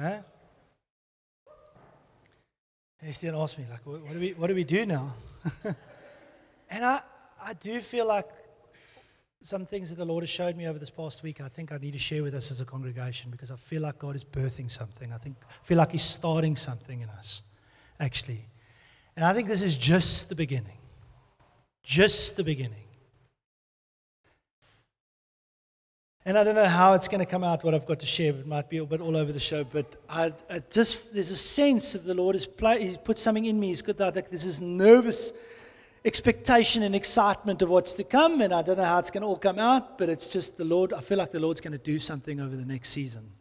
[0.00, 0.20] Huh?
[3.10, 5.12] still asked me, like, what, what, do we, what do we do now?
[6.70, 7.02] and I,
[7.42, 8.26] I do feel like
[9.42, 11.76] some things that the Lord has showed me over this past week, I think I
[11.76, 14.70] need to share with us as a congregation because I feel like God is birthing
[14.70, 15.12] something.
[15.12, 17.42] I think I feel like He's starting something in us,
[17.98, 18.46] actually.
[19.16, 20.78] And I think this is just the beginning.
[21.82, 22.84] Just the beginning.
[26.26, 28.34] And I don't know how it's going to come out, what I've got to share.
[28.34, 31.36] It might be a bit all over the show, but I, I just, there's a
[31.36, 33.68] sense of the Lord has play, He's put something in me.
[33.68, 35.32] He's got that, like, there's this nervous
[36.04, 38.42] expectation and excitement of what's to come.
[38.42, 40.64] And I don't know how it's going to all come out, but it's just the
[40.64, 40.92] Lord.
[40.92, 43.32] I feel like the Lord's going to do something over the next season.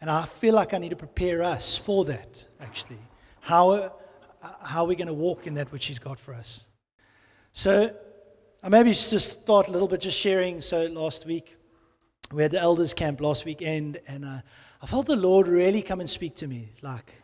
[0.00, 3.00] And I feel like I need to prepare us for that, actually.
[3.40, 3.92] How,
[4.62, 6.64] how are we going to walk in that which He's got for us?
[7.52, 7.94] So
[8.62, 10.62] I maybe just start a little bit just sharing.
[10.62, 11.56] So last week,
[12.32, 14.40] we had the elders camp last weekend, and uh,
[14.82, 16.68] I felt the Lord really come and speak to me.
[16.82, 17.22] Like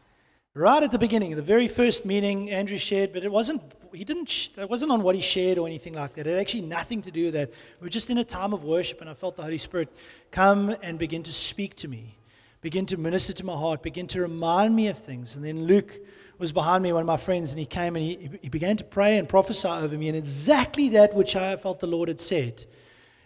[0.55, 3.63] right at the beginning, the very first meeting Andrew shared, but it wasn't.
[3.93, 4.51] He didn't.
[4.57, 6.27] It wasn't on what he shared or anything like that.
[6.27, 7.51] It had actually nothing to do with that.
[7.81, 9.89] We were just in a time of worship, and I felt the Holy Spirit
[10.31, 12.17] come and begin to speak to me,
[12.61, 15.37] begin to minister to my heart, begin to remind me of things.
[15.37, 15.93] And then Luke
[16.39, 18.85] was behind me, one of my friends, and he came and he, he began to
[18.85, 22.65] pray and prophesy over me, and exactly that which I felt the Lord had said,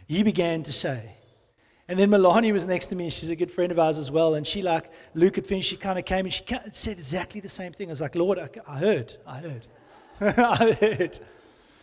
[0.06, 1.12] he began to say.
[1.89, 3.05] And then Milani was next to me.
[3.05, 4.34] And she's a good friend of ours as well.
[4.34, 7.48] And she, like Luke had finished, she kind of came and she said exactly the
[7.48, 7.89] same thing.
[7.89, 9.67] I was like, Lord, I, I heard, I heard,
[10.20, 11.19] I heard.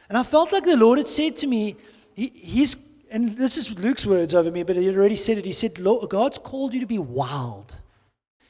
[0.08, 1.76] And I felt like the Lord had said to me,
[2.14, 2.76] he, He's,
[3.10, 5.46] and this is Luke's words over me, but he had already said it.
[5.46, 7.76] He said, God's called you to be wild.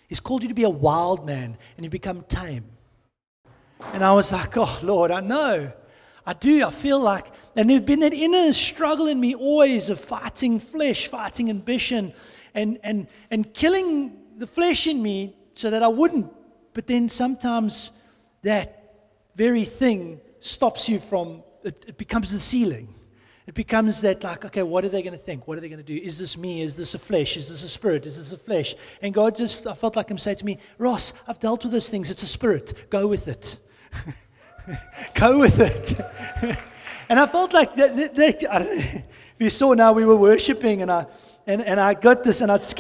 [0.08, 2.66] He's called you to be a wild man, and you've become tame.
[3.94, 5.72] And I was like, Oh, Lord, I know.
[6.26, 6.66] I do.
[6.66, 11.08] I feel like, and there's been that inner struggle in me always of fighting flesh,
[11.08, 12.14] fighting ambition,
[12.54, 16.32] and, and, and killing the flesh in me so that I wouldn't.
[16.74, 17.92] But then sometimes
[18.42, 18.94] that
[19.36, 22.94] very thing stops you from, it, it becomes the ceiling.
[23.48, 25.48] It becomes that, like, okay, what are they going to think?
[25.48, 25.96] What are they going to do?
[25.96, 26.64] Is this me?
[26.64, 27.38] Is this a flesh?
[27.38, 28.08] Is this a spirit?
[28.08, 28.74] Is this a flesh?
[29.04, 31.88] And God just, I felt like Him say to me, Ross, I've dealt with those
[31.88, 32.10] things.
[32.10, 32.90] It's a spirit.
[32.90, 33.60] Go with it.
[35.14, 36.00] Go with it.
[37.10, 39.04] and I felt like that, that, that if
[39.40, 41.06] you saw now, we were worshiping, and I
[41.48, 42.74] and, and I got this, and I was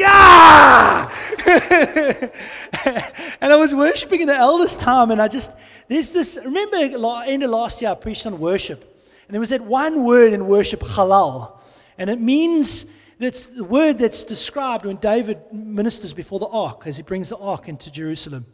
[3.41, 5.51] and I was worshiping in the eldest time, and I just
[5.87, 6.39] there's this.
[6.43, 8.81] Remember, end of last year, I preached on worship,
[9.27, 11.59] and there was that one word in worship, halal,
[11.99, 12.87] and it means
[13.19, 17.37] that's the word that's described when David ministers before the ark as he brings the
[17.37, 18.47] ark into Jerusalem,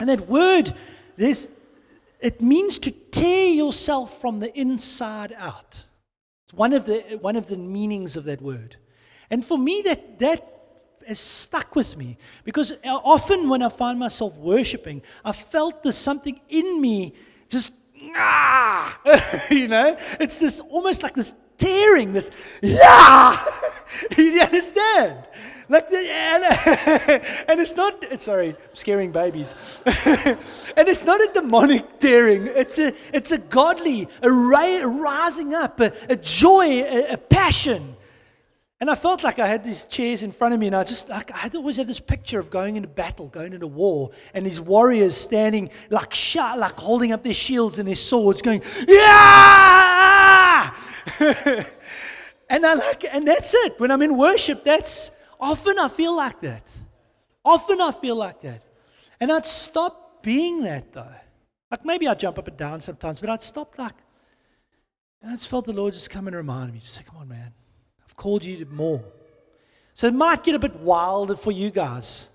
[0.00, 0.74] and that word
[1.16, 1.48] there's
[2.22, 5.84] it means to tear yourself from the inside out.
[6.46, 8.76] It's one of the, one of the meanings of that word.
[9.28, 10.48] And for me, that, that
[11.06, 16.40] has stuck with me because often when I find myself worshiping, I felt there's something
[16.48, 17.14] in me
[17.48, 17.72] just,
[18.14, 19.00] ah,
[19.50, 22.30] you know, it's this almost like this tearing, this,
[22.62, 23.42] yeah,
[24.16, 25.24] you understand?
[25.72, 26.44] Like the, and,
[27.48, 29.54] and it's not, sorry, scaring babies.
[29.86, 32.46] and it's not a demonic tearing.
[32.48, 37.96] It's a, it's a godly, a, a rising up, a, a joy, a, a, passion.
[38.80, 41.08] And I felt like I had these chairs in front of me, and I just,
[41.08, 44.60] like, I always have this picture of going into battle, going into war, and these
[44.60, 50.21] warriors standing like shot, like holding up their shields and their swords, going, yeah!
[52.48, 53.78] and I like, and that's it.
[53.78, 55.10] When I'm in worship, that's
[55.42, 56.62] Often I feel like that.
[57.44, 58.62] Often I feel like that.
[59.18, 61.14] And I'd stop being that though.
[61.68, 63.96] Like maybe I'd jump up and down sometimes, but I'd stop like,
[65.20, 67.28] and I just felt the Lord just come and remind me, just say, come on,
[67.28, 67.52] man,
[68.04, 69.02] I've called you to more.
[69.94, 72.30] So it might get a bit wild for you guys.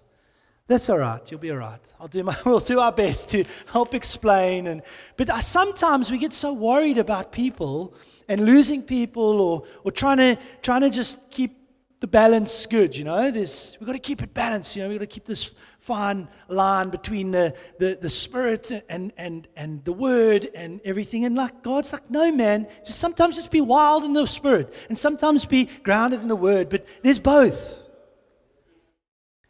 [0.67, 1.21] That's all right.
[1.31, 1.93] You'll be all right.
[2.01, 4.67] I'll do my, we'll do our best to help explain.
[4.67, 4.81] And,
[5.15, 7.93] but sometimes we get so worried about people
[8.27, 11.57] and losing people or, or trying, to, trying to just keep
[11.99, 13.31] the balance good, you know.
[13.31, 14.89] There's, we've got to keep it balanced, you know.
[14.89, 19.83] We've got to keep this fine line between the, the, the spirit and, and, and
[19.85, 21.25] the word and everything.
[21.25, 24.97] And like God's like, no, man, just sometimes just be wild in the spirit and
[24.97, 27.87] sometimes be grounded in the word, but there's both.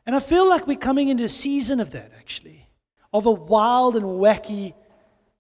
[0.06, 2.70] And I feel like we're coming into a season of that, actually,
[3.12, 4.74] of a wild and wackiness,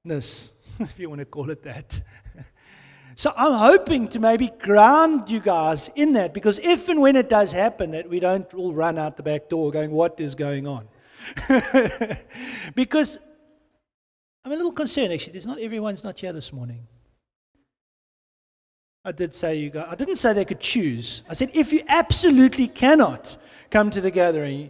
[0.79, 2.01] if you want to call it that.
[3.17, 7.29] So I'm hoping to maybe ground you guys in that because if and when it
[7.29, 10.67] does happen, that we don't all run out the back door going, What is going
[10.67, 10.87] on?
[12.75, 13.17] because
[14.45, 15.31] I'm a little concerned actually.
[15.33, 16.85] There's not everyone's not here this morning.
[19.03, 21.23] I did say you guys, I didn't say they could choose.
[21.27, 23.35] I said if you absolutely cannot
[23.71, 24.69] come to the gathering,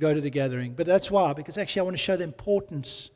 [0.00, 0.74] go to the gathering.
[0.74, 3.10] But that's why, because actually I want to show the importance,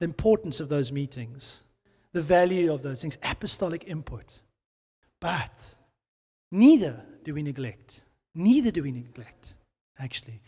[0.00, 1.62] the importance of those meetings,
[2.12, 4.40] the value of those things, apostolic input.
[5.20, 5.74] But
[6.50, 8.02] neither do we neglect.
[8.34, 9.54] Neither do we neglect,
[9.98, 10.40] actually.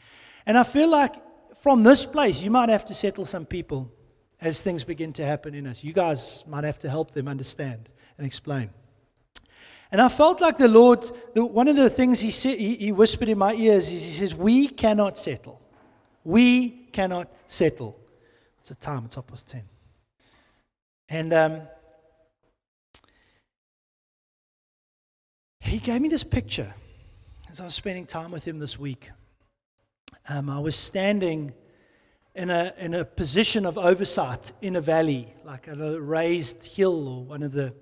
[0.47, 1.15] And I feel like
[1.63, 3.91] from this place, you might have to settle some people
[4.41, 5.83] as things begin to happen in us.
[5.83, 7.89] You guys might have to help them understand
[8.19, 8.71] and explain.
[9.91, 12.93] And I felt like the Lord, the, one of the things he, said, he, he
[12.93, 15.61] whispered in my ears is He says, We cannot settle.
[16.25, 17.99] We cannot settle.
[18.61, 19.63] It's a time, it's almost 10.
[21.09, 21.61] And um,
[25.61, 26.75] he gave me this picture
[27.51, 29.11] as I was spending time with him this week.
[30.29, 31.53] Um, I was standing
[32.35, 37.25] in a, in a position of oversight in a valley, like a raised hill or
[37.25, 37.75] one of the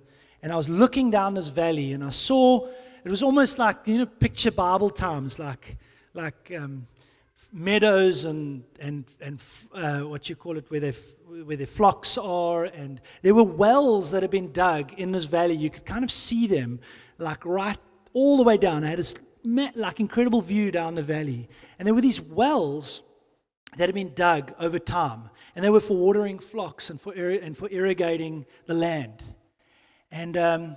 [0.43, 2.67] and I was looking down this valley and I saw
[3.05, 5.77] it was almost like you know picture Bible times, like
[6.15, 6.87] like um,
[7.53, 9.43] meadows and and and
[9.75, 10.93] uh, what you call it where they
[11.45, 15.55] where their flocks are, and there were wells that had been dug in this valley.
[15.55, 16.81] You could kind of see them,
[17.19, 17.79] like right
[18.13, 18.85] all the way down.
[18.85, 19.15] I had this
[19.45, 23.03] like incredible view down the valley, and there were these wells
[23.77, 27.57] that had been dug over time, and they were for watering flocks and for and
[27.57, 29.23] for irrigating the land.
[30.11, 30.77] And um,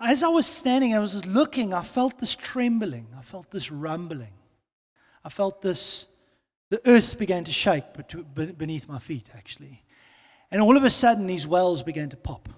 [0.00, 4.34] as I was standing, I was looking, I felt this trembling, I felt this rumbling,
[5.24, 6.06] I felt this,
[6.70, 7.84] the earth began to shake
[8.58, 9.82] beneath my feet, actually.
[10.50, 12.48] And all of a sudden, these wells began to pop.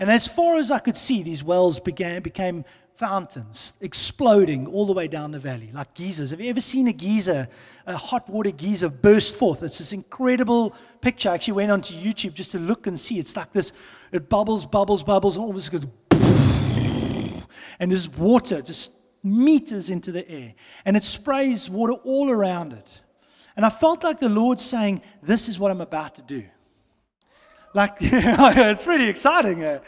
[0.00, 2.64] And as far as I could see, these wells began, became
[2.94, 6.30] fountains exploding all the way down the valley, like geysers.
[6.30, 7.48] Have you ever seen a geyser,
[7.86, 9.62] a hot water geyser burst forth?
[9.62, 11.30] It's this incredible picture.
[11.30, 13.18] I actually went onto YouTube just to look and see.
[13.18, 13.72] It's like this,
[14.12, 17.44] it bubbles, bubbles, bubbles, and all of a sudden goes,
[17.80, 18.92] and there's water just
[19.22, 20.54] meters into the air,
[20.84, 23.00] and it sprays water all around it.
[23.56, 26.44] And I felt like the Lord saying, This is what I'm about to do.
[27.74, 29.64] Like, it's pretty exciting.
[29.64, 29.80] Eh?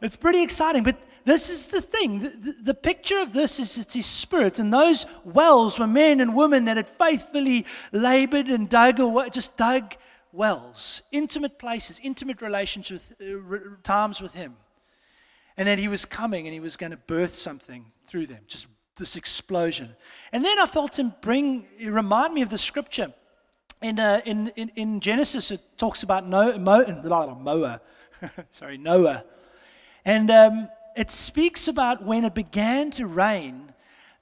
[0.00, 0.82] It's pretty exciting.
[0.82, 2.20] But this is the thing.
[2.20, 4.58] The, the, the, picture of this is it's his spirit.
[4.58, 9.56] And those wells were men and women that had faithfully labored and dug away, just
[9.58, 9.94] dug
[10.32, 13.34] wells, intimate places, intimate relationships, uh,
[13.82, 14.56] times with him.
[15.58, 18.68] And that he was coming and he was going to birth something through them, just
[18.98, 19.96] this explosion.
[20.32, 23.12] And then I felt him bring, remind me of the scripture.
[23.80, 27.80] In, uh, in, in, in, Genesis, it talks about Noah, Noah
[28.50, 29.24] sorry, Noah.
[30.04, 33.72] And um, it speaks about when it began to rain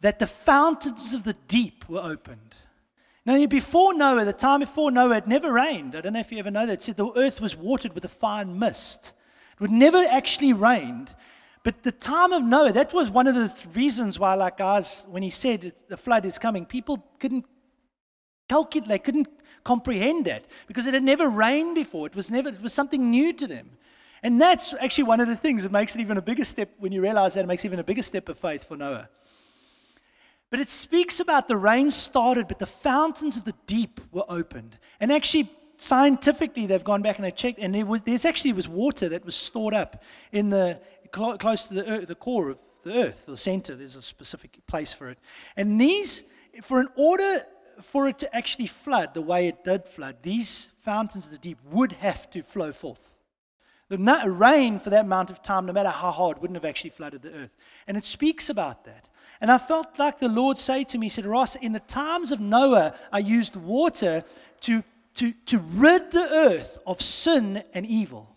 [0.01, 2.55] that the fountains of the deep were opened.
[3.25, 5.97] Now, before Noah, the time before Noah, it never rained.
[5.97, 6.75] I don't know if you ever know that.
[6.75, 9.13] It said the earth was watered with a fine mist.
[9.55, 11.15] It would never actually rained.
[11.67, 15.25] But the time of Noah, that was one of the reasons why, like guys, when
[15.25, 17.45] he said the flood is coming, people couldn't
[18.49, 19.27] calculate, they couldn't
[19.65, 22.07] comprehend that because it had never rained before.
[22.07, 23.71] It was never, it was something new to them.
[24.23, 26.93] And that's actually one of the things that makes it even a bigger step when
[26.93, 29.09] you realize that it makes even a bigger step of faith for Noah.
[30.51, 34.79] But it speaks about the rain started, but the fountains of the deep were opened.
[35.01, 38.69] And actually, scientifically, they've gone back and they've checked, and there was, there's actually was
[38.69, 40.03] water that was stored up
[40.33, 40.81] in the
[41.17, 43.75] close to the, earth, the core of the earth, the center.
[43.75, 45.19] There's a specific place for it.
[45.57, 46.25] And these,
[46.63, 47.45] for an order
[47.83, 51.59] for it to actually flood the way it did flood, these fountains of the deep
[51.65, 53.15] would have to flow forth.
[53.89, 57.23] The rain for that amount of time, no matter how hard, wouldn't have actually flooded
[57.23, 57.57] the earth.
[57.87, 59.09] And it speaks about that.
[59.41, 62.33] And I felt like the Lord say to me, He said, Ross, in the times
[62.33, 64.25] of Noah, I used water
[64.63, 64.83] to,
[65.15, 68.36] to, to rid the earth of sin and evil.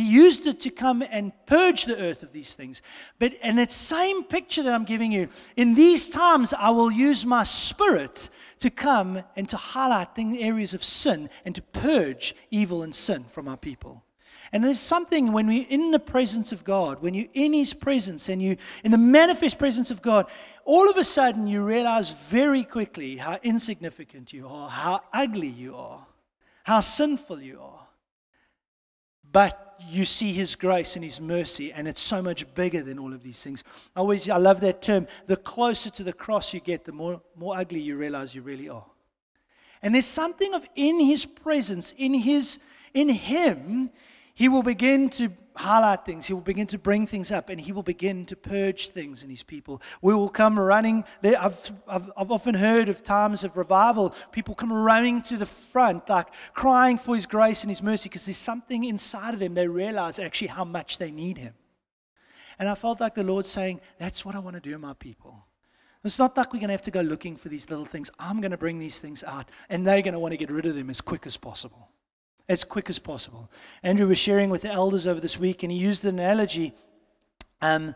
[0.00, 2.80] He used it to come and purge the earth of these things.
[3.18, 5.28] But in that same picture that I'm giving you,
[5.58, 8.30] in these times, I will use my spirit
[8.60, 13.24] to come and to highlight the areas of sin and to purge evil and sin
[13.24, 14.02] from our people.
[14.52, 18.30] And there's something when we're in the presence of God, when you're in His presence
[18.30, 20.24] and you're in the manifest presence of God,
[20.64, 25.76] all of a sudden you realize very quickly how insignificant you are, how ugly you
[25.76, 26.06] are,
[26.64, 27.86] how sinful you are.
[29.30, 33.12] But you see His grace and His mercy, and it's so much bigger than all
[33.12, 33.64] of these things.
[33.96, 35.06] I always, I love that term.
[35.26, 38.68] The closer to the cross you get, the more, more ugly you realize you really
[38.68, 38.86] are.
[39.82, 42.58] And there's something of in His presence, in His,
[42.94, 43.90] in Him,
[44.40, 46.26] he will begin to highlight things.
[46.26, 49.28] He will begin to bring things up and he will begin to purge things in
[49.28, 49.82] his people.
[50.00, 51.04] We will come running.
[51.22, 56.08] I've, I've, I've often heard of times of revival, people come running to the front,
[56.08, 59.52] like crying for his grace and his mercy because there's something inside of them.
[59.52, 61.52] They realize actually how much they need him.
[62.58, 65.44] And I felt like the Lord saying, That's what I want to do, my people.
[66.02, 68.10] It's not like we're going to have to go looking for these little things.
[68.18, 70.64] I'm going to bring these things out, and they're going to want to get rid
[70.64, 71.90] of them as quick as possible.
[72.48, 73.48] As quick as possible.
[73.82, 76.74] Andrew was sharing with the elders over this week, and he used an analogy.
[77.62, 77.94] Um,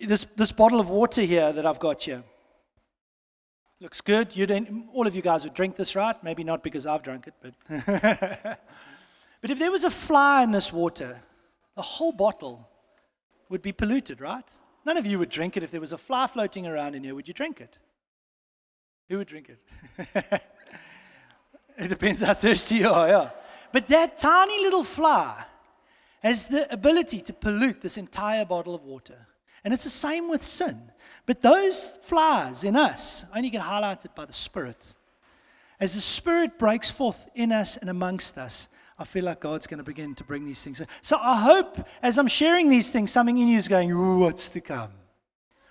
[0.00, 2.22] this, this bottle of water here that I've got here
[3.80, 4.36] looks good.
[4.36, 6.22] You don't, all of you guys would drink this, right?
[6.22, 7.54] Maybe not because I've drunk it, but.
[9.40, 11.20] but if there was a fly in this water,
[11.76, 12.68] the whole bottle
[13.48, 14.50] would be polluted, right?
[14.84, 17.14] None of you would drink it if there was a fly floating around in here.
[17.14, 17.78] Would you drink it?
[19.08, 20.42] Who would drink it?
[21.78, 23.30] it depends how thirsty you are, yeah.
[23.72, 25.44] But that tiny little fly
[26.22, 29.26] has the ability to pollute this entire bottle of water.
[29.64, 30.90] And it's the same with sin.
[31.26, 34.94] But those flies in us only get highlighted by the Spirit.
[35.78, 38.68] As the Spirit breaks forth in us and amongst us,
[38.98, 40.82] I feel like God's going to begin to bring these things.
[41.02, 44.48] So I hope as I'm sharing these things, something in you is going, Ooh, what's
[44.50, 44.90] to come?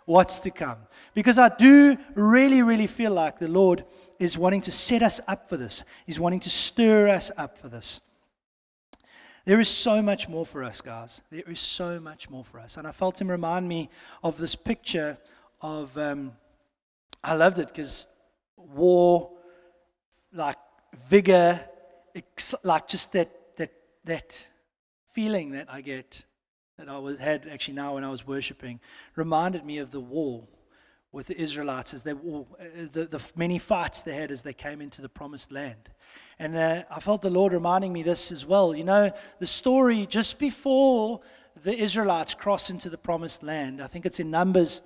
[0.06, 0.78] What's to come?
[1.14, 3.84] Because I do really, really feel like the Lord
[4.20, 5.84] is wanting to set us up for this.
[6.06, 8.00] He's wanting to stir us up for this.
[9.46, 11.22] There is so much more for us, guys.
[11.30, 12.76] There is so much more for us.
[12.76, 13.90] And I felt him remind me
[14.22, 15.18] of this picture
[15.62, 16.34] of, um,
[17.24, 18.08] I loved it because
[18.58, 19.32] war,
[20.34, 20.58] like
[21.10, 21.62] vigor,
[22.14, 23.72] ex- like just that, that,
[24.04, 24.46] that
[25.14, 26.26] feeling that I get,
[26.78, 28.82] that I was, had actually now when I was worshiping,
[29.16, 30.44] reminded me of the war
[31.12, 32.44] with the Israelites as they uh,
[32.92, 35.90] the, the many fights they had as they came into the promised land.
[36.40, 38.76] And uh, I felt the Lord reminding me this as well.
[38.76, 41.22] You know, the story just before
[41.64, 44.82] the Israelites cross into the promised land, I think it's in Numbers.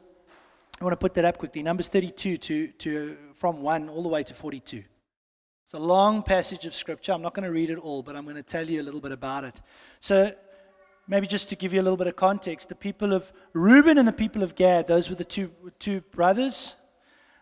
[0.80, 1.62] I want to put that up quickly.
[1.62, 4.84] Numbers 32 to, to from 1 all the way to 42.
[5.64, 7.12] It's a long passage of scripture.
[7.14, 9.00] I'm not going to read it all, but I'm going to tell you a little
[9.00, 9.62] bit about it.
[10.00, 10.34] So,
[11.08, 14.08] maybe just to give you a little bit of context, the people of Reuben and
[14.08, 16.76] the people of Gad, those were the two, two brothers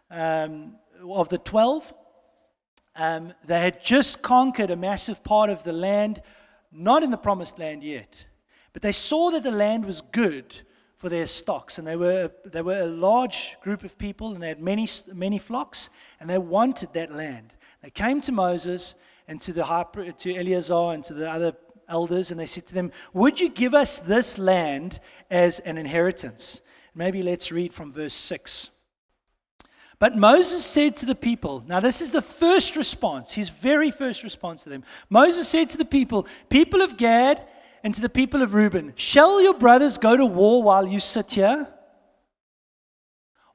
[0.09, 1.93] um, of the 12.
[2.95, 6.21] Um, they had just conquered a massive part of the land,
[6.71, 8.25] not in the promised land yet,
[8.73, 10.61] but they saw that the land was good
[10.95, 11.77] for their stocks.
[11.77, 15.37] And they were, they were a large group of people, and they had many, many
[15.37, 15.89] flocks,
[16.19, 17.55] and they wanted that land.
[17.81, 18.95] They came to Moses
[19.27, 21.53] and to, the high, to Eleazar and to the other
[21.89, 26.61] elders, and they said to them, Would you give us this land as an inheritance?
[26.95, 28.69] Maybe let's read from verse 6.
[29.99, 34.23] But Moses said to the people, now this is the first response, his very first
[34.23, 34.85] response to them.
[35.09, 37.45] Moses said to the people, People of Gad
[37.83, 41.33] and to the people of Reuben, Shall your brothers go to war while you sit
[41.33, 41.67] here?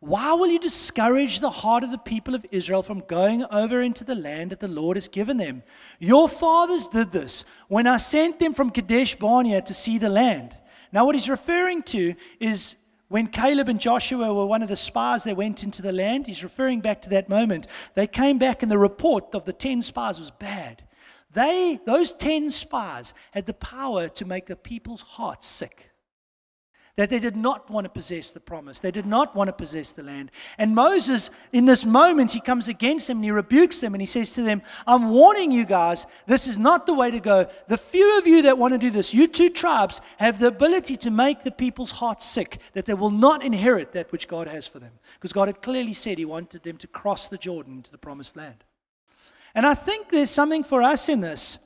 [0.05, 4.05] Why will you discourage the heart of the people of Israel from going over into
[4.05, 5.63] the land that the Lord has given them?
[5.99, 10.55] Your fathers did this when I sent them from Kadesh Barnea to see the land.
[10.93, 12.77] Now, what he's referring to is
[13.09, 16.27] when Caleb and Joshua were one of the spies that went into the land.
[16.27, 17.67] He's referring back to that moment.
[17.95, 20.87] They came back, and the report of the 10 spies was bad.
[21.33, 25.94] They, those 10 spies, had the power to make the people's hearts sick
[26.97, 28.79] that they did not want to possess the promise.
[28.79, 30.31] They did not want to possess the land.
[30.59, 34.07] And Moses, in this moment, he comes against them and he rebukes them and he
[34.07, 37.47] says to them, I'm warning you guys, this is not the way to go.
[37.67, 40.97] The few of you that want to do this, you two tribes, have the ability
[40.99, 44.69] to make the people's hearts sick, that they will not inherit that which God has
[44.69, 44.93] for them.
[45.15, 48.37] Because God had clearly said he wanted them to cross the Jordan into the promised
[48.37, 48.63] land.
[49.53, 51.59] And I think there's something for us in this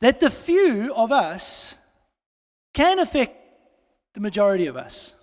[0.00, 1.74] that the few of us
[2.74, 3.45] can affect
[4.16, 5.14] the majority of us,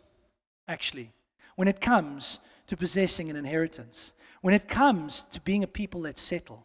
[0.68, 1.12] actually,
[1.56, 6.20] when it comes to possessing an inheritance, when it comes to being a people that
[6.20, 6.64] settle.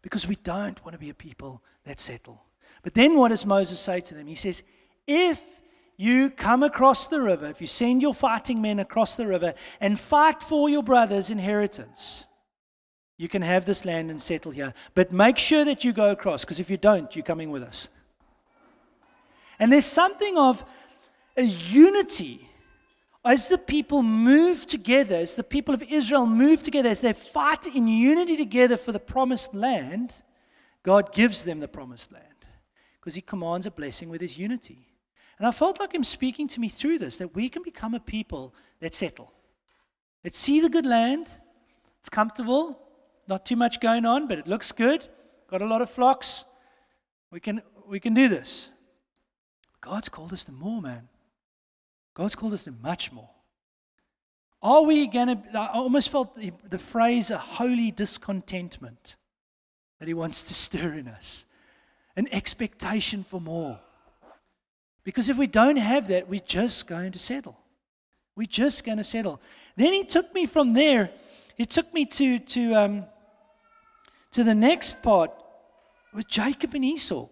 [0.00, 2.44] Because we don't want to be a people that settle.
[2.84, 4.28] But then what does Moses say to them?
[4.28, 4.62] He says,
[5.08, 5.42] If
[5.96, 9.98] you come across the river, if you send your fighting men across the river and
[9.98, 12.26] fight for your brother's inheritance,
[13.16, 14.72] you can have this land and settle here.
[14.94, 17.88] But make sure that you go across, because if you don't, you're coming with us.
[19.58, 20.64] And there's something of
[21.36, 22.48] a unity
[23.24, 27.66] as the people move together, as the people of Israel move together, as they fight
[27.66, 30.12] in unity together for the promised land,
[30.82, 32.24] God gives them the promised land
[32.98, 34.88] because He commands a blessing with His unity.
[35.38, 38.00] And I felt like Him speaking to me through this that we can become a
[38.00, 39.32] people that settle,
[40.24, 41.28] that see the good land,
[42.00, 42.78] it's comfortable,
[43.28, 45.06] not too much going on, but it looks good,
[45.48, 46.44] got a lot of flocks.
[47.30, 48.68] We can, we can do this.
[49.80, 51.08] God's called us to more, man.
[52.14, 53.30] God's called us to much more.
[54.62, 59.16] Are we going to, I almost felt the, the phrase a holy discontentment
[59.98, 61.46] that He wants to stir in us,
[62.16, 63.80] an expectation for more.
[65.04, 67.58] Because if we don't have that, we're just going to settle.
[68.36, 69.40] We're just going to settle.
[69.76, 71.10] Then he took me from there.
[71.56, 73.04] He took me to, to, um,
[74.30, 75.32] to the next part
[76.14, 77.28] with Jacob and Esau.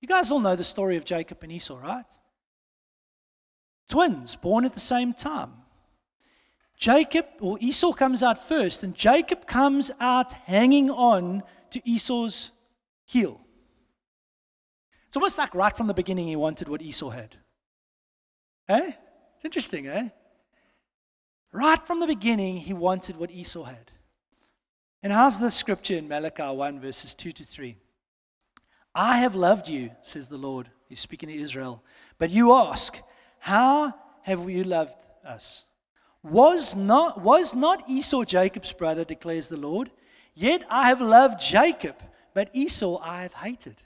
[0.00, 2.04] You guys all know the story of Jacob and Esau, right?
[3.88, 5.52] Twins born at the same time.
[6.76, 12.50] Jacob, or Esau comes out first, and Jacob comes out hanging on to Esau's
[13.04, 13.40] heel.
[15.06, 17.36] It's almost like right from the beginning he wanted what Esau had.
[18.68, 18.92] Eh?
[19.36, 20.08] It's interesting, eh?
[21.52, 23.90] Right from the beginning, he wanted what Esau had.
[25.02, 27.76] And how's this scripture in Malachi 1, verses 2 to 3?
[28.94, 30.70] I have loved you, says the Lord.
[30.88, 31.84] He's speaking to Israel.
[32.18, 32.98] But you ask,
[33.42, 34.94] How have you loved
[35.24, 35.64] us?
[36.22, 39.90] Was not, was not Esau Jacob's brother, declares the Lord?
[40.32, 41.96] Yet I have loved Jacob,
[42.34, 43.82] but Esau I have hated.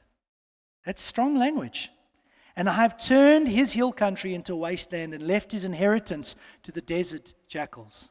[0.85, 1.91] That's strong language.
[2.55, 6.71] And I have turned his hill country into a wasteland and left his inheritance to
[6.71, 8.11] the desert jackals.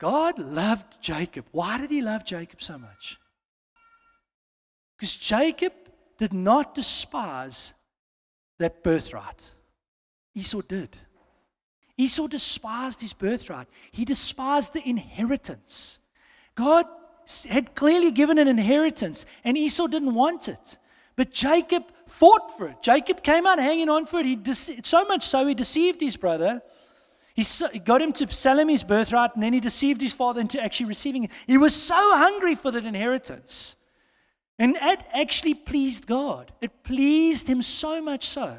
[0.00, 1.46] God loved Jacob.
[1.52, 3.16] Why did he love Jacob so much?
[4.96, 5.72] Because Jacob
[6.18, 7.74] did not despise
[8.58, 9.50] that birthright,
[10.34, 10.96] Esau did.
[11.96, 15.98] Esau despised his birthright, he despised the inheritance.
[16.54, 16.86] God
[17.48, 20.78] had clearly given an inheritance, and Esau didn't want it.
[21.14, 22.82] But Jacob fought for it.
[22.82, 24.26] Jacob came out hanging on for it.
[24.26, 26.62] He dece- so much so, he deceived his brother.
[27.34, 27.44] He
[27.84, 30.86] got him to sell him his birthright, and then he deceived his father into actually
[30.86, 31.30] receiving it.
[31.46, 33.76] He was so hungry for that inheritance.
[34.62, 36.52] And that actually pleased God.
[36.60, 38.56] It pleased him so much so.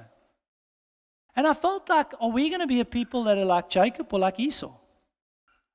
[1.33, 4.11] And I felt like, are we going to be a people that are like Jacob
[4.11, 4.73] or like Esau?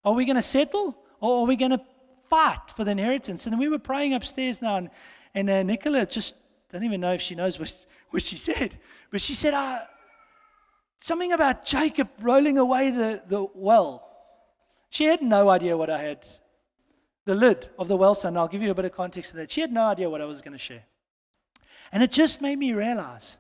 [0.05, 1.81] Are we going to settle or are we going to
[2.25, 3.47] fight for the inheritance?
[3.47, 4.91] And we were praying upstairs now, and,
[5.35, 6.35] and uh, Nicola just
[6.71, 7.75] don't even know if she knows what,
[8.11, 8.79] what she said.
[9.11, 9.81] But she said uh,
[10.99, 14.11] something about Jacob rolling away the, the well.
[14.91, 16.27] She had no idea what I had,
[17.29, 18.37] the lid of the well son.
[18.37, 19.51] I'll give you a bit of context to that.
[19.51, 20.85] She had no idea what I was going to share.
[21.93, 23.37] And it just made me realize.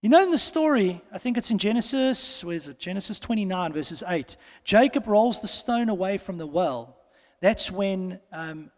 [0.00, 2.78] You know, in the story, I think it's in Genesis, where is it?
[2.78, 4.36] Genesis 29, verses 8.
[4.62, 6.96] Jacob rolls the stone away from the well.
[7.40, 8.70] That's when, um,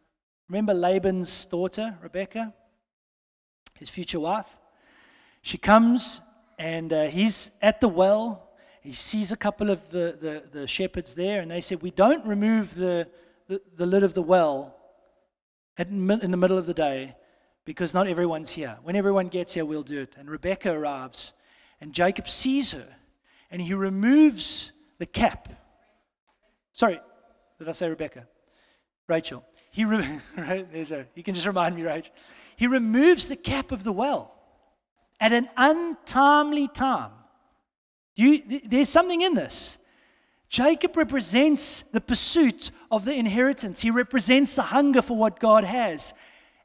[0.48, 2.55] remember Laban's daughter, Rebecca?
[3.79, 4.48] his future wife.
[5.42, 6.20] She comes
[6.59, 8.50] and uh, he's at the well.
[8.81, 12.24] He sees a couple of the, the, the shepherds there, and they said, We don't
[12.24, 13.09] remove the,
[13.48, 14.76] the, the lid of the well
[15.76, 17.14] at, in the middle of the day
[17.64, 18.78] because not everyone's here.
[18.82, 20.14] When everyone gets here, we'll do it.
[20.18, 21.32] And Rebecca arrives,
[21.80, 22.87] and Jacob sees her,
[23.50, 25.48] and he removes the cap.
[26.72, 27.00] Sorry,
[27.59, 28.26] did I say Rebecca?
[29.09, 29.44] Rachel.
[29.70, 31.06] He re- right, there's her.
[31.14, 32.12] You can just remind me, Rachel
[32.56, 34.35] he removes the cap of the well
[35.20, 37.12] at an untimely time.
[38.16, 39.76] You, there's something in this.
[40.48, 46.14] Jacob represents the pursuit of the inheritance, he represents the hunger for what God has.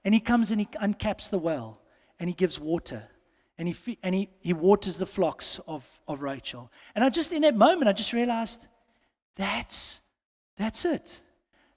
[0.04, 1.80] And he comes and he uncaps the well
[2.20, 3.08] and he gives water
[3.62, 6.72] and he, and he, he waters the flocks of, of Rachel.
[6.96, 8.67] And I just, in that moment, I just realized
[9.36, 10.02] that's,
[10.58, 11.22] that's it.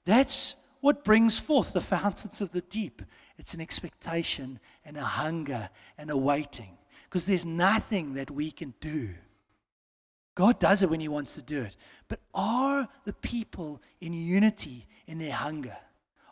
[0.07, 3.03] That's what brings forth the fountains of the deep.
[3.37, 8.73] It's an expectation and a hunger and a waiting because there's nothing that we can
[8.81, 9.11] do.
[10.35, 11.77] God does it when He wants to do it.
[12.09, 15.77] But are the people in unity in their hunger?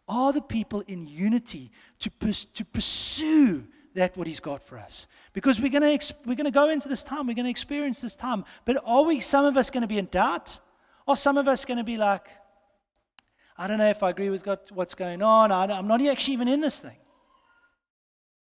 [0.09, 5.07] Are the people in unity to, pers- to pursue that what He's got for us?
[5.33, 8.17] Because we're going ex- we're to go into this time, we're going to experience this
[8.17, 8.45] time.
[8.65, 10.59] But are we, some of us, going to be in doubt?
[11.07, 12.27] Or some of us going to be like,
[13.57, 15.53] I don't know if I agree with God, what's going on.
[15.53, 16.97] I am not actually even in this thing.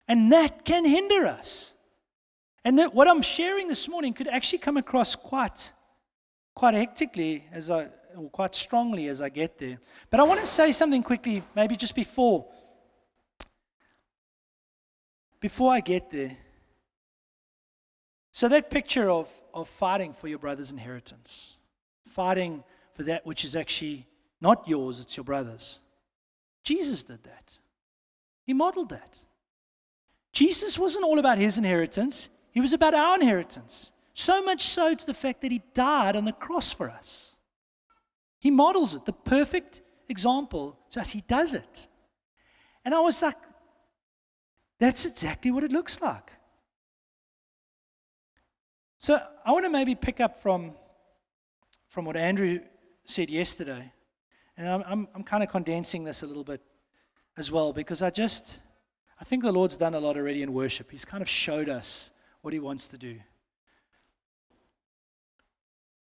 [0.07, 1.73] And that can hinder us.
[2.63, 5.73] And what I'm sharing this morning could actually come across quite,
[6.55, 9.79] quite hectically as I, or quite strongly as I get there.
[10.09, 12.45] But I want to say something quickly, maybe just before,
[15.39, 16.37] before I get there.
[18.31, 21.57] So that picture of, of fighting for your brother's inheritance,
[22.07, 24.07] fighting for that which is actually
[24.39, 25.79] not yours, it's your brother's.
[26.63, 27.57] Jesus did that.
[28.45, 29.17] He modeled that.
[30.31, 33.91] Jesus wasn't all about his inheritance, he was about our inheritance.
[34.13, 37.35] So much so to the fact that he died on the cross for us.
[38.39, 41.11] He models it, the perfect example to us.
[41.11, 41.87] He does it.
[42.83, 43.37] And I was like,
[44.79, 46.31] that's exactly what it looks like.
[48.97, 50.73] So I want to maybe pick up from,
[51.87, 52.59] from what Andrew
[53.05, 53.91] said yesterday.
[54.57, 56.61] And I'm, I'm, I'm kind of condensing this a little bit
[57.37, 58.59] as well because I just,
[59.19, 60.91] I think the Lord's done a lot already in worship.
[60.91, 63.19] He's kind of showed us what He wants to do.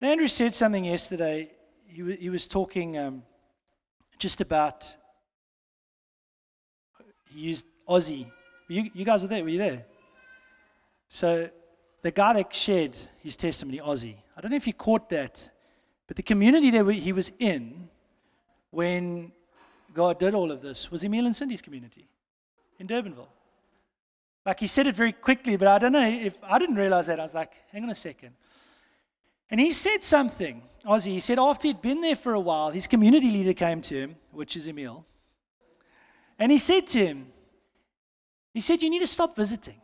[0.00, 1.50] Andrew said something yesterday.
[1.86, 3.22] He, w- he was talking um,
[4.18, 4.94] just about,
[7.30, 8.30] he used Ozzy.
[8.68, 9.84] You, you guys were there, were you there?
[11.08, 11.48] So
[12.02, 15.50] the guy that shared his testimony, Ozzy, I don't know if you caught that,
[16.06, 17.88] but the community that he was in
[18.70, 19.32] when
[19.94, 22.06] God did all of this was Emil and Cindy's community
[22.78, 23.28] in Durbanville.
[24.46, 27.18] Like he said it very quickly, but I don't know if I didn't realize that.
[27.18, 28.32] I was like, hang on a second.
[29.50, 31.06] And he said something, Ozzy.
[31.06, 34.16] He said after he'd been there for a while, his community leader came to him,
[34.30, 35.04] which is Emil.
[36.38, 37.26] And he said to him,
[38.54, 39.80] he said, You need to stop visiting.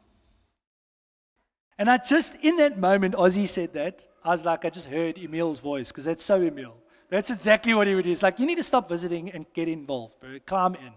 [1.77, 5.19] And I just, in that moment, Ozzy said that, I was like, I just heard
[5.19, 6.77] Emil's voice because that's so Emil.
[7.09, 8.13] That's exactly what he would do.
[8.13, 10.39] It's like, you need to stop visiting and get involved, bro.
[10.47, 10.93] Climb in.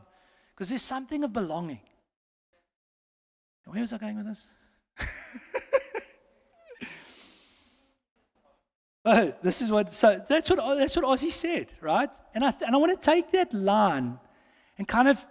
[0.53, 1.79] Because there's something of belonging.
[3.65, 4.45] Where was I going with this?
[9.05, 12.09] oh, this is what, so that's what, that's what Ozzy said, right?
[12.33, 14.19] And I, and I want to take that line
[14.77, 15.25] and kind of,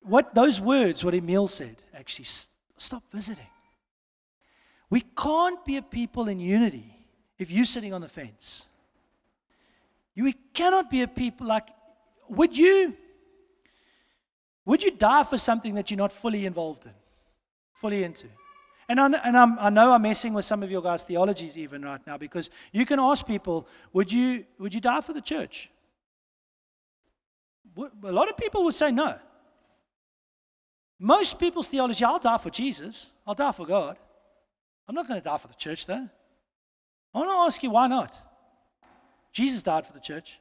[0.00, 2.26] what those words, what Emil said, actually,
[2.76, 3.48] stop visiting.
[4.88, 6.96] We can't be a people in unity
[7.38, 8.68] if you're sitting on the fence.
[10.16, 11.66] We cannot be a people like,
[12.28, 12.96] would you,
[14.66, 16.92] would you die for something that you're not fully involved in,
[17.72, 18.26] fully into?
[18.88, 22.00] And, I, and i know I'm messing with some of your guys' theologies even right
[22.06, 25.70] now because you can ask people, would you, would you die for the church?
[27.76, 29.18] A lot of people would say no.
[30.98, 33.98] Most people's theology, I'll die for Jesus, I'll die for God.
[34.88, 36.08] I'm not going to die for the church, though.
[37.14, 38.16] I want to ask you why not?
[39.32, 40.38] Jesus died for the church.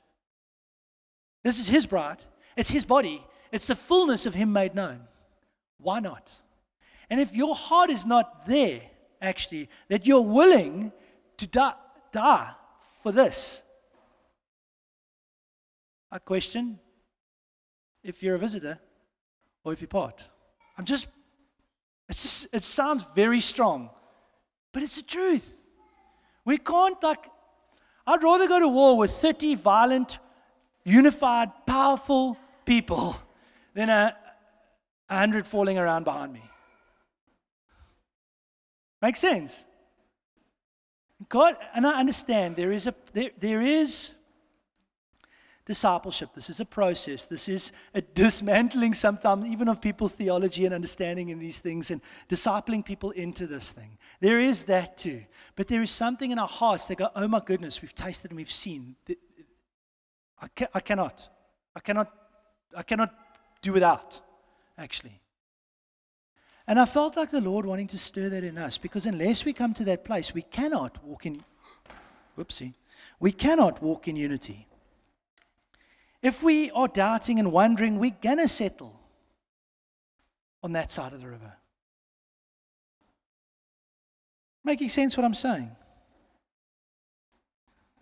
[1.43, 2.23] This is his bride,
[2.55, 3.23] it's his body,
[3.55, 4.99] it's the fullness of him made known.
[5.77, 6.29] Why not?
[7.09, 8.81] And if your heart is not there,
[9.21, 10.91] actually, that you're willing
[11.37, 11.73] to die,
[12.11, 12.51] die
[13.01, 13.63] for this,
[16.11, 16.79] I question
[18.03, 18.77] if you're a visitor
[19.63, 20.27] or if you're part.
[20.77, 21.07] I'm just,
[22.09, 23.89] it's just, it sounds very strong,
[24.73, 25.61] but it's the truth.
[26.43, 27.23] We can't, like,
[28.05, 30.17] I'd rather go to war with 30 violent,
[30.83, 33.15] unified, powerful people
[33.75, 34.15] than a,
[35.09, 36.41] a hundred falling around behind me.
[39.01, 39.63] Makes sense?
[41.29, 44.13] God, and I understand there is a there, there is
[45.65, 46.29] discipleship.
[46.33, 47.25] This is a process.
[47.25, 52.01] This is a dismantling sometimes even of people's theology and understanding in these things and
[52.29, 53.97] discipling people into this thing.
[54.21, 55.23] There is that too.
[55.55, 58.37] But there is something in our hearts that go, oh my goodness, we've tasted and
[58.37, 58.95] we've seen.
[60.39, 61.29] I, ca- I cannot.
[61.75, 62.11] I cannot.
[62.75, 63.13] I cannot
[63.65, 64.21] do without,
[64.77, 65.19] actually.
[66.67, 69.53] And I felt like the Lord wanting to stir that in us because unless we
[69.53, 71.43] come to that place, we cannot walk in,
[72.37, 72.73] whoopsie,
[73.19, 74.67] we cannot walk in unity.
[76.21, 78.99] If we are doubting and wondering, we're going to settle
[80.63, 81.53] on that side of the river.
[84.63, 85.69] Making sense what I'm saying?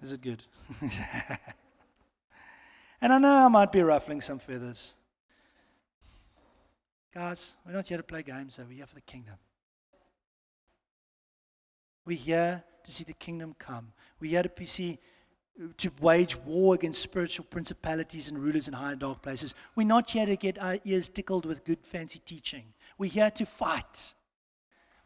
[0.02, 0.46] Is it good?
[3.02, 4.94] and I know I might be ruffling some feathers.
[7.14, 8.64] Guys, we're not here to play games, though.
[8.68, 9.36] We're here for the kingdom.
[12.06, 13.94] We're here to see the kingdom come.
[14.20, 15.00] We're here to see
[15.78, 19.54] to wage war against spiritual principalities and rulers in high and dark places.
[19.76, 22.74] We're not here to get our ears tickled with good, fancy teaching.
[22.98, 24.16] We're here to fight.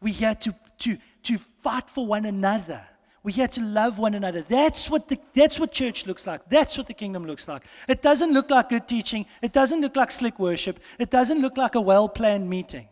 [0.00, 2.86] We're here to, to, to fight for one another.
[3.28, 4.40] We're here to love one another.
[4.40, 6.48] That's what, the, that's what church looks like.
[6.48, 7.62] That's what the kingdom looks like.
[7.86, 9.26] It doesn't look like good teaching.
[9.42, 10.80] It doesn't look like slick worship.
[10.98, 12.88] It doesn't look like a well planned meeting.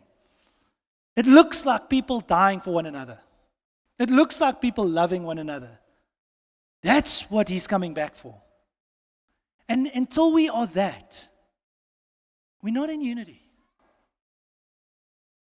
[1.15, 3.17] It looks like people dying for one another.
[3.97, 5.79] It looks like people loving one another.
[6.83, 8.39] That's what he's coming back for.
[9.67, 11.29] And until we are that,
[12.61, 13.41] we're not in unity.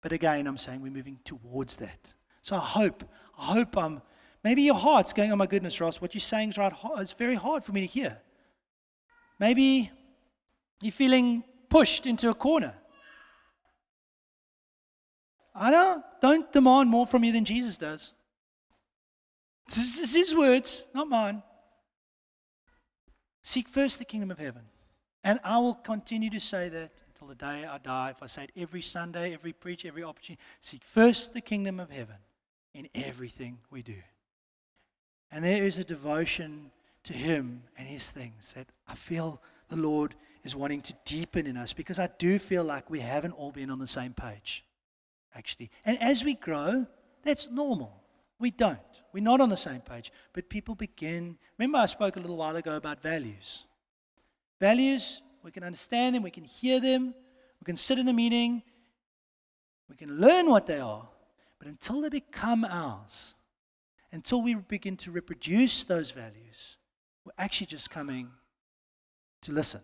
[0.00, 2.14] But again, I'm saying we're moving towards that.
[2.40, 3.04] So I hope,
[3.38, 4.00] I hope I'm,
[4.46, 6.72] maybe your heart's going, oh my goodness, Ross, what you're saying is right.
[6.98, 8.16] It's very hard for me to hear.
[9.40, 9.90] Maybe
[10.80, 12.72] you're feeling pushed into a corner.
[15.52, 18.12] I don't, don't demand more from you than Jesus does.
[19.66, 21.42] This is his words, not mine.
[23.42, 24.62] Seek first the kingdom of heaven.
[25.24, 28.10] And I will continue to say that until the day I die.
[28.10, 31.90] If I say it every Sunday, every preach, every opportunity, seek first the kingdom of
[31.90, 32.18] heaven
[32.74, 33.96] in everything we do.
[35.30, 36.70] And there is a devotion
[37.04, 41.56] to Him and His things that I feel the Lord is wanting to deepen in
[41.56, 44.64] us because I do feel like we haven't all been on the same page,
[45.34, 45.70] actually.
[45.84, 46.86] And as we grow,
[47.22, 48.02] that's normal.
[48.38, 48.78] We don't.
[49.12, 50.12] We're not on the same page.
[50.32, 51.38] But people begin.
[51.58, 53.66] Remember, I spoke a little while ago about values.
[54.60, 57.14] Values, we can understand them, we can hear them,
[57.60, 58.62] we can sit in the meeting,
[59.88, 61.08] we can learn what they are.
[61.58, 63.35] But until they become ours,
[64.12, 66.76] until we begin to reproduce those values,
[67.24, 68.30] we're actually just coming
[69.42, 69.80] to listen.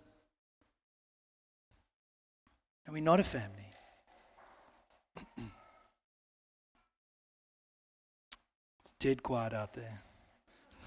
[2.87, 3.66] And we're not a family.
[8.80, 10.02] it's dead quiet out there.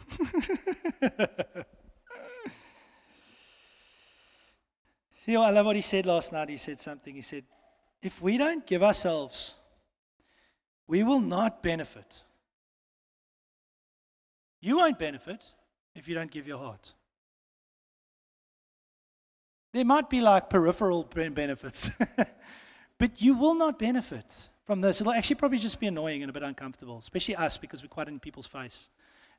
[5.26, 6.50] you know, I love what he said last night.
[6.50, 7.16] He said something.
[7.16, 7.44] He said,
[8.02, 9.56] if we don't give ourselves,
[10.88, 12.24] we will not benefit.
[14.66, 15.46] You won't benefit
[15.94, 16.94] if you don't give your heart.
[19.74, 21.92] There might be like peripheral benefits,
[22.98, 25.02] but you will not benefit from this.
[25.02, 28.08] It'll actually probably just be annoying and a bit uncomfortable, especially us because we're quite
[28.08, 28.90] in people's face.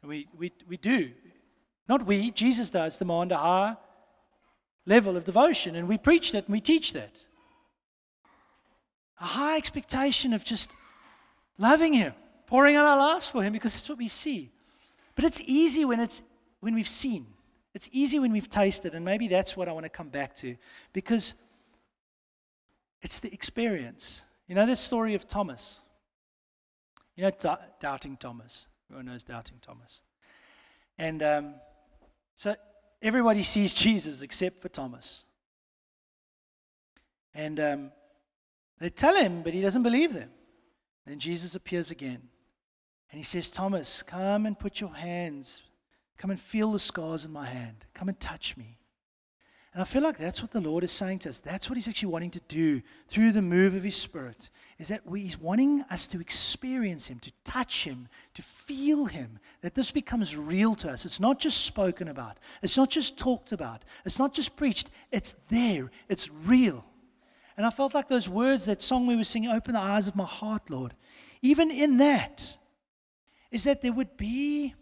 [0.01, 1.11] And we, we, we do,
[1.89, 3.77] not we, Jesus does demand a high
[4.87, 7.25] level of devotion, and we preach that and we teach that.
[9.21, 10.71] A high expectation of just
[11.59, 12.15] loving Him,
[12.47, 14.53] pouring out our lives for Him because that's what we see.
[15.17, 16.23] But it's easy when it's
[16.61, 17.27] when we've seen.
[17.75, 20.57] It's easy when we've tasted, and maybe that's what I want to come back to
[20.93, 21.35] because
[23.03, 24.25] it's the experience.
[24.47, 25.81] You know this story of Thomas.
[27.17, 28.69] You know doubting Thomas.
[28.89, 30.03] Everyone knows doubting Thomas.
[30.99, 31.55] And um,
[32.37, 32.55] so
[33.03, 35.25] everybody sees Jesus except for Thomas.
[37.35, 37.93] And um,
[38.79, 40.31] they tell him, but he doesn't believe them.
[41.07, 42.23] Then Jesus appears again.
[43.11, 45.63] And he says, Thomas, come and put your hands,
[46.19, 47.87] come and feel the scars in my hand.
[47.95, 48.79] Come and touch me.
[49.77, 51.39] And I feel like that's what the Lord is saying to us.
[51.39, 54.49] That's what He's actually wanting to do through the move of His Spirit.
[54.79, 59.39] Is that He's wanting us to experience Him, to touch Him, to feel Him.
[59.61, 61.05] That this becomes real to us.
[61.05, 64.91] It's not just spoken about, it's not just talked about, it's not just preached.
[65.13, 66.83] It's there, it's real.
[67.59, 70.17] And I felt like those words, that song we were singing, Open the eyes of
[70.17, 70.95] my heart, Lord.
[71.43, 72.57] Even in that,
[73.57, 74.75] is that there would be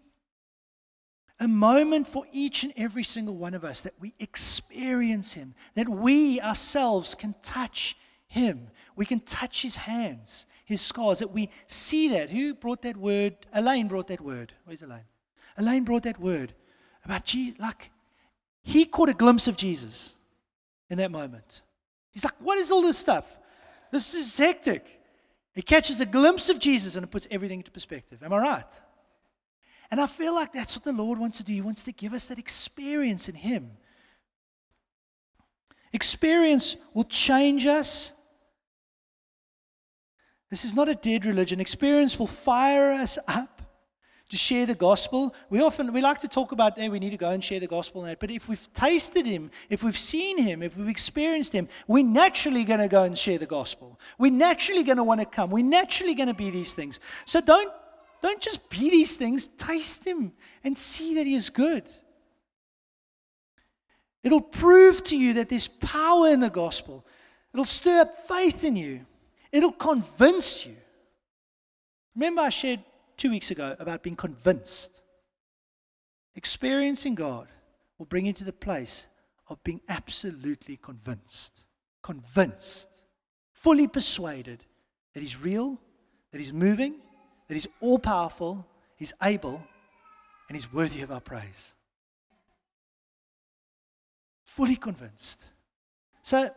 [1.38, 5.88] a moment for each and every single one of us that we experience Him, that
[5.88, 8.66] we ourselves can touch Him.
[8.96, 12.30] We can touch His hands, His scars, that we see that.
[12.30, 13.36] Who brought that word?
[13.52, 14.52] Elaine brought that word.
[14.64, 15.06] Where's Elaine?
[15.56, 16.52] Elaine brought that word
[17.04, 17.60] about Jesus.
[17.60, 17.92] Like,
[18.64, 20.14] he caught a glimpse of Jesus
[20.90, 21.62] in that moment.
[22.10, 23.38] He's like, What is all this stuff?
[23.92, 25.00] This is hectic.
[25.54, 28.22] He catches a glimpse of Jesus and it puts everything into perspective.
[28.22, 28.80] Am I right?
[29.90, 31.52] And I feel like that's what the Lord wants to do.
[31.52, 33.70] He wants to give us that experience in Him.
[35.92, 38.12] Experience will change us.
[40.50, 41.60] This is not a dead religion.
[41.60, 43.53] Experience will fire us up
[44.34, 45.32] to share the gospel.
[45.48, 47.68] We often we like to talk about hey, we need to go and share the
[47.68, 48.18] gospel and that.
[48.18, 52.64] But if we've tasted him, if we've seen him, if we've experienced him, we're naturally
[52.64, 54.00] going to go and share the gospel.
[54.18, 55.50] We're naturally going to want to come.
[55.50, 56.98] We're naturally going to be these things.
[57.26, 57.72] So don't
[58.22, 60.32] don't just be these things, taste him
[60.64, 61.88] and see that he is good.
[64.24, 67.06] It'll prove to you that there's power in the gospel.
[67.52, 69.06] It'll stir up faith in you.
[69.52, 70.74] It'll convince you.
[72.16, 72.80] Remember, I shared
[73.16, 75.02] two weeks ago about being convinced.
[76.34, 77.48] Experiencing God
[77.98, 79.06] will bring you to the place
[79.48, 81.64] of being absolutely convinced.
[82.02, 82.88] Convinced,
[83.52, 84.64] fully persuaded
[85.14, 85.78] that He's real,
[86.32, 86.96] that He's moving,
[87.48, 89.62] that He's all powerful, He's able,
[90.48, 91.74] and He's worthy of our praise.
[94.44, 95.42] Fully convinced.
[96.22, 96.50] So,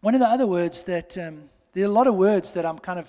[0.00, 2.78] one of the other words that, um, there are a lot of words that I'm
[2.78, 3.08] kind of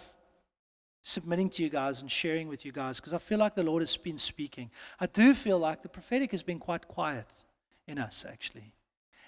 [1.08, 3.82] submitting to you guys and sharing with you guys because I feel like the Lord
[3.82, 4.70] has been speaking.
[5.00, 7.46] I do feel like the prophetic has been quite quiet
[7.88, 8.74] in us, actually.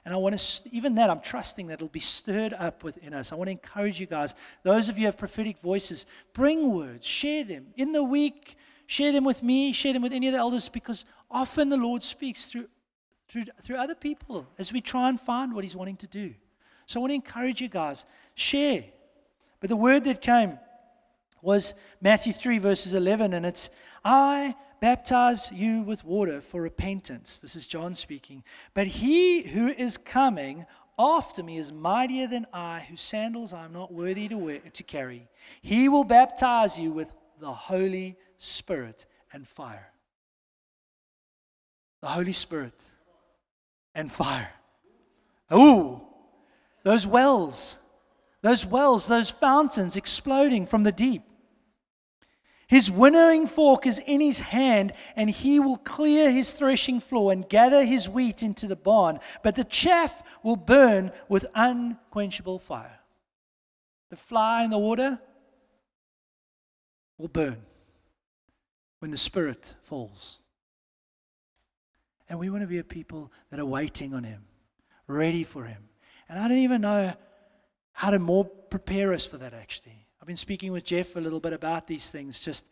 [0.04, 3.32] And I want to, even that, I'm trusting that it'll be stirred up within us.
[3.32, 7.08] I want to encourage you guys, those of you who have prophetic voices, bring words,
[7.08, 7.68] share them.
[7.78, 11.06] In the week, share them with me, share them with any of the elders because
[11.32, 12.68] often the Lord speaks through,
[13.30, 16.34] through, through other people as we try and find what He's wanting to do.
[16.88, 18.84] So I want to encourage you guys, share.
[19.62, 20.58] But the word that came,
[21.42, 23.70] was Matthew 3, verses 11, and it's,
[24.04, 27.40] I baptize you with water for repentance.
[27.40, 28.44] This is John speaking.
[28.74, 30.66] But he who is coming
[30.98, 34.84] after me is mightier than I, whose sandals I am not worthy to, wear, to
[34.84, 35.30] carry.
[35.62, 39.92] He will baptize you with the Holy Spirit and fire.
[42.02, 42.84] The Holy Spirit
[43.96, 44.52] and fire.
[45.54, 46.02] Ooh,
[46.84, 47.78] those wells,
[48.42, 51.24] those wells, those fountains exploding from the deep.
[52.70, 57.50] His winnowing fork is in his hand, and he will clear his threshing floor and
[57.50, 63.00] gather his wheat into the barn, but the chaff will burn with unquenchable fire.
[64.12, 65.20] The fly in the water
[67.18, 67.58] will burn
[69.00, 70.38] when the Spirit falls.
[72.30, 74.44] And we want to be a people that are waiting on Him,
[75.08, 75.90] ready for Him.
[76.30, 77.14] And I don't even know
[77.94, 80.06] how to more prepare us for that, actually.
[80.30, 82.68] Been speaking with Jeff a little bit about these things, just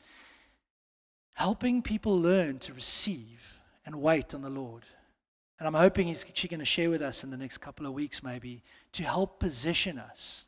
[1.34, 4.84] helping people learn to receive and wait on the Lord.
[5.58, 7.94] And I'm hoping he's, she's going to share with us in the next couple of
[7.94, 10.46] weeks, maybe, to help position us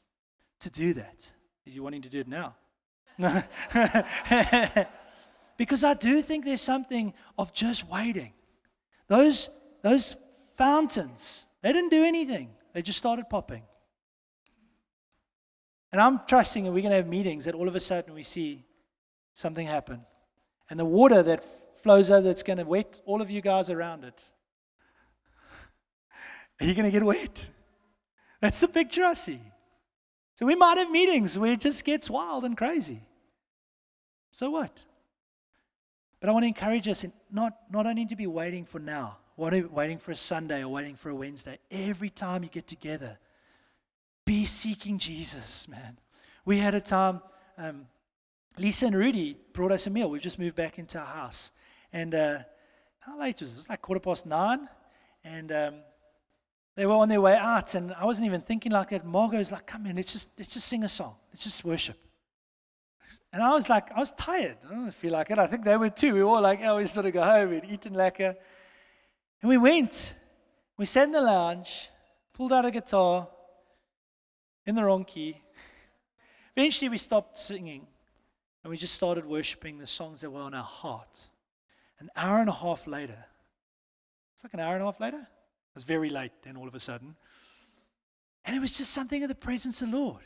[0.59, 1.31] to do that.
[1.65, 2.55] Is he wanting to do it now?
[5.57, 8.33] because I do think there's something of just waiting.
[9.07, 9.49] Those,
[9.81, 10.15] those
[10.57, 13.63] fountains, they didn't do anything, they just started popping.
[15.91, 18.23] And I'm trusting that we're going to have meetings that all of a sudden we
[18.23, 18.63] see
[19.33, 20.01] something happen.
[20.69, 21.43] And the water that
[21.81, 24.23] flows over that's going to wet all of you guys around it.
[26.59, 27.49] Are you going to get wet?
[28.41, 29.39] That's the picture I see.
[30.35, 33.01] So we might have meetings where it just gets wild and crazy.
[34.31, 34.85] So what?
[36.19, 39.17] But I want to encourage us in not, not only to be waiting for now,
[39.37, 41.57] waiting for a Sunday or waiting for a Wednesday.
[41.71, 43.17] Every time you get together,
[44.29, 45.97] be seeking Jesus, man.
[46.45, 47.19] We had a time,
[47.57, 47.87] um,
[48.59, 50.07] Lisa and Rudy brought us a meal.
[50.07, 51.51] We've just moved back into our house.
[51.91, 52.37] And uh,
[52.99, 53.55] how late was it?
[53.55, 54.69] It was like quarter past nine.
[55.23, 55.73] And um,
[56.75, 57.73] they were on their way out.
[57.73, 59.03] And I wasn't even thinking like that.
[59.03, 61.15] Margot's like, come in, let's just, let's just sing a song.
[61.31, 61.97] Let's just worship.
[63.33, 64.57] And I was like, I was tired.
[64.69, 65.39] I don't feel like it.
[65.39, 66.13] I think they were too.
[66.13, 67.49] We were all like, oh, we sort of go home.
[67.49, 68.35] We'd eaten lekker.
[69.41, 70.13] And we went.
[70.77, 71.89] We sat in the lounge,
[72.31, 73.27] pulled out a guitar,
[74.69, 75.41] in the wrong key.
[76.55, 77.87] Eventually, we stopped singing
[78.63, 81.27] and we just started worshiping the songs that were on our heart.
[81.99, 83.25] An hour and a half later,
[84.33, 85.17] it's like an hour and a half later.
[85.17, 87.15] It was very late then, all of a sudden.
[88.45, 90.21] And it was just something of the presence of the Lord.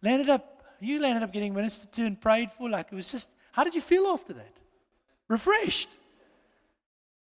[0.00, 2.70] Landed up, you landed up getting ministered to and prayed for.
[2.70, 4.60] Like it was just, how did you feel after that?
[5.28, 5.96] Refreshed.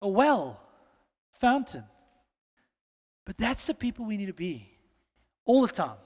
[0.02, 0.62] A well,
[1.34, 1.86] fountain.
[3.26, 4.70] But that's the people we need to be
[5.44, 5.98] all the time.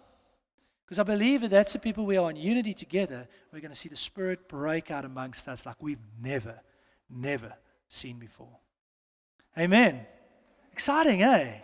[0.89, 3.27] Because I believe that that's the people we are in unity together.
[3.53, 6.59] We're going to see the Spirit break out amongst us like we've never,
[7.07, 7.53] never
[7.87, 8.57] seen before.
[9.55, 10.07] Amen.
[10.73, 11.59] Exciting, eh?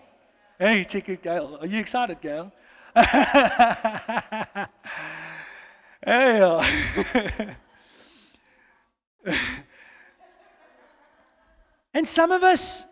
[0.60, 1.58] Hey, check it, Gail.
[1.60, 2.52] Are you excited, Gail?
[2.96, 4.68] hey.
[6.06, 6.64] Uh,
[11.96, 12.86] and some of us,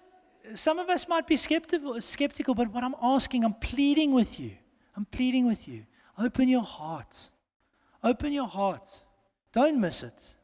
[0.56, 4.54] some of us might be skeptical, skeptical, but what I'm asking, I'm pleading with you.
[4.98, 5.86] I'm pleading with you.
[6.17, 7.30] Open your heart.
[8.04, 9.02] Open your heart.
[9.52, 10.36] Don't miss it.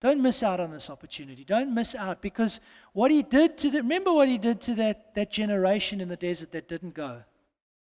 [0.00, 1.44] Don't miss out on this opportunity.
[1.44, 2.60] Don't miss out because
[2.92, 6.16] what he did to the, remember what he did to that, that generation in the
[6.16, 7.22] desert that didn't go?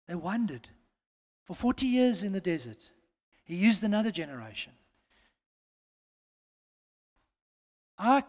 [0.06, 0.68] They wandered
[1.44, 2.90] for 40 years in the desert.
[3.44, 4.72] He used another generation.
[7.98, 8.22] I,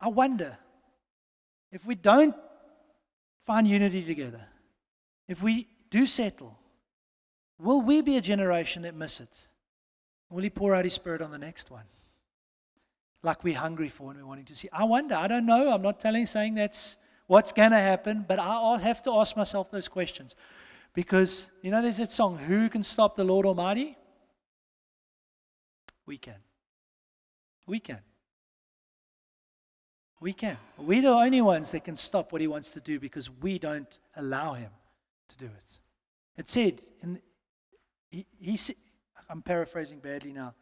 [0.00, 0.56] I wonder
[1.72, 2.34] if we don't
[3.46, 4.40] find unity together,
[5.28, 6.58] if we do settle,
[7.58, 9.46] Will we be a generation that miss it?
[10.30, 11.84] Will He pour out His Spirit on the next one?
[13.22, 14.68] Like we're hungry for and we're wanting to see.
[14.72, 15.14] I wonder.
[15.14, 15.70] I don't know.
[15.70, 19.70] I'm not telling, saying that's what's going to happen, but I have to ask myself
[19.70, 20.34] those questions.
[20.92, 23.96] Because, you know, there's that song, Who Can Stop the Lord Almighty?
[26.06, 26.36] We can.
[27.66, 28.00] We can.
[30.20, 30.56] We can.
[30.78, 33.98] We're the only ones that can stop what He wants to do because we don't
[34.16, 34.70] allow Him
[35.28, 35.78] to do it.
[36.36, 37.20] It said in,
[38.14, 38.76] he, he
[39.28, 40.54] I'm paraphrasing badly now.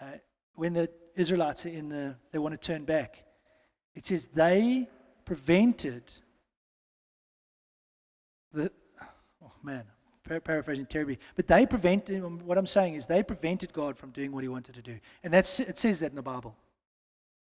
[0.00, 0.06] Uh,
[0.54, 3.24] when the Israelites are in the, they want to turn back,
[3.94, 4.88] it says they
[5.24, 6.02] prevented
[8.52, 8.70] the,
[9.42, 9.84] oh man,
[10.44, 14.42] paraphrasing terribly, but they prevented, what I'm saying is they prevented God from doing what
[14.42, 14.98] he wanted to do.
[15.22, 16.56] And that's, it says that in the Bible.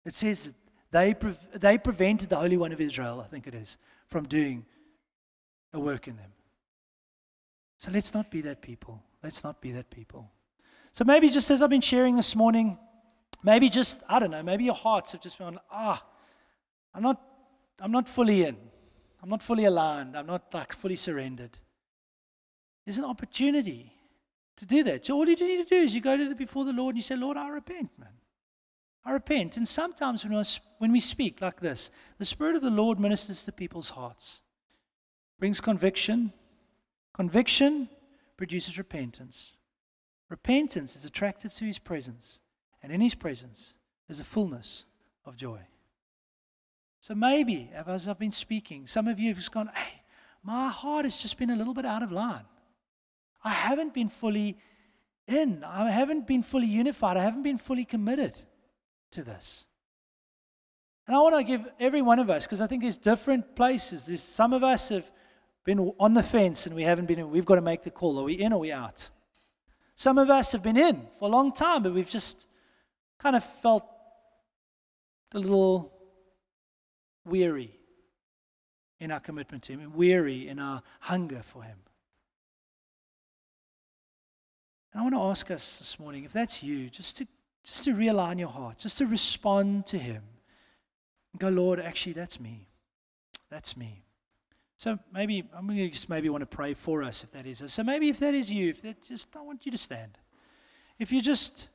[0.05, 0.53] It says
[0.91, 4.65] they, pre- they prevented the Holy One of Israel, I think it is, from doing
[5.73, 6.31] a work in them.
[7.79, 9.03] So let's not be that people.
[9.23, 10.31] Let's not be that people.
[10.93, 12.79] So maybe just as I've been sharing this morning,
[13.43, 16.03] maybe just, I don't know, maybe your hearts have just been, ah,
[16.95, 17.21] I'm not,
[17.81, 18.57] I'm not fully in.
[19.23, 20.17] I'm not fully aligned.
[20.17, 21.57] I'm not like fully surrendered.
[22.85, 23.93] There's an opportunity
[24.57, 25.07] to do that.
[25.07, 26.99] So all you need to do is you go to the, before the Lord and
[26.99, 28.11] you say, Lord, I repent, man.
[29.05, 29.57] I repent.
[29.57, 30.45] And sometimes when,
[30.79, 34.41] when we speak like this, the Spirit of the Lord ministers to people's hearts,
[35.39, 36.33] brings conviction.
[37.15, 37.89] Conviction
[38.37, 39.53] produces repentance.
[40.29, 42.41] Repentance is attractive to his presence.
[42.83, 43.75] And in his presence,
[44.07, 44.85] there's a fullness
[45.25, 45.61] of joy.
[47.01, 50.03] So maybe, as I've been speaking, some of you have just gone, hey,
[50.43, 52.45] my heart has just been a little bit out of line.
[53.43, 54.59] I haven't been fully
[55.27, 58.41] in, I haven't been fully unified, I haven't been fully committed
[59.13, 59.67] to this.
[61.07, 64.07] And I want to give every one of us, because I think there's different places.
[64.07, 65.11] There's some of us have
[65.65, 67.31] been on the fence and we haven't been in.
[67.31, 68.19] We've got to make the call.
[68.21, 69.09] Are we in or are we out?
[69.97, 72.47] Some of us have been in for a long time, but we've just
[73.19, 73.85] kind of felt
[75.33, 75.93] a little
[77.25, 77.79] weary
[79.01, 81.79] in our commitment to Him, weary in our hunger for Him.
[84.93, 87.27] And I want to ask us this morning, if that's you, just to,
[87.65, 90.23] just to realign your heart, just to respond to Him.
[91.33, 92.69] And go, Lord, actually, that's me.
[93.51, 94.05] That's me.
[94.85, 97.63] So maybe I'm going to just maybe want to pray for us if that is.
[97.63, 97.73] Us.
[97.73, 100.19] So maybe if that is you, if that just I want you to stand.
[100.99, 101.71] If you just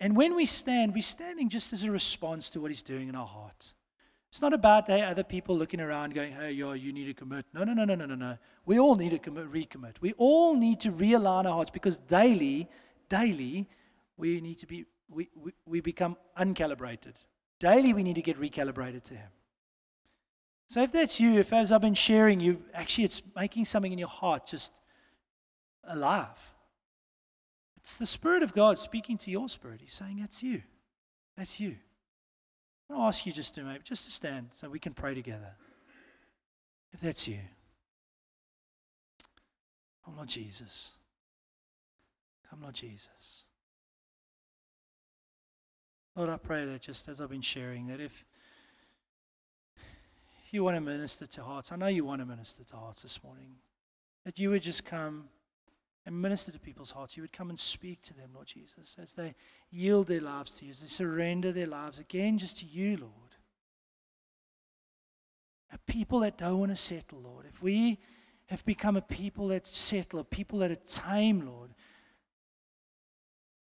[0.00, 3.14] and when we stand, we're standing just as a response to what He's doing in
[3.14, 3.74] our heart.
[4.28, 7.46] It's not about hey, other people looking around going, hey, yo, you need to commit.
[7.54, 8.36] No, no, no, no, no, no, no.
[8.66, 10.00] We all need to commit, recommit.
[10.00, 12.68] We all need to realign our hearts because daily,
[13.08, 13.68] daily,
[14.16, 17.14] we need to be, we, we, we become uncalibrated.
[17.60, 19.28] Daily, we need to get recalibrated to Him.
[20.68, 23.98] So if that's you, if as I've been sharing, you actually it's making something in
[23.98, 24.78] your heart just
[25.84, 26.52] alive.
[27.78, 29.80] It's the Spirit of God speaking to your spirit.
[29.82, 30.62] He's saying, That's you.
[31.36, 31.76] That's you.
[32.90, 35.14] I want to ask you just to maybe just to stand so we can pray
[35.14, 35.54] together.
[36.92, 37.40] If that's you.
[40.04, 40.92] Come, Lord Jesus.
[42.48, 43.44] Come, Lord Jesus.
[46.16, 48.24] Lord, I pray that just as I've been sharing, that if
[50.52, 53.22] you want to minister to hearts, I know you want to minister to hearts this
[53.22, 53.56] morning,
[54.24, 55.28] that you would just come
[56.08, 57.16] and minister to people's hearts.
[57.16, 59.34] You would come and speak to them, Lord Jesus, as they
[59.70, 63.12] yield their lives to you, as they surrender their lives again just to you, Lord.
[65.70, 67.44] A people that don't want to settle, Lord.
[67.46, 67.98] If we
[68.46, 71.74] have become a people that settle, a people that are tame, Lord,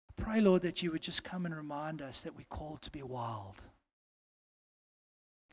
[0.10, 2.92] I pray, Lord, that you would just come and remind us that we're called to
[2.92, 3.56] be wild.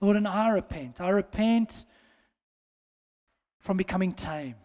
[0.01, 1.01] Lord, and I repent.
[1.01, 1.85] I repent
[3.59, 4.57] from becoming tame.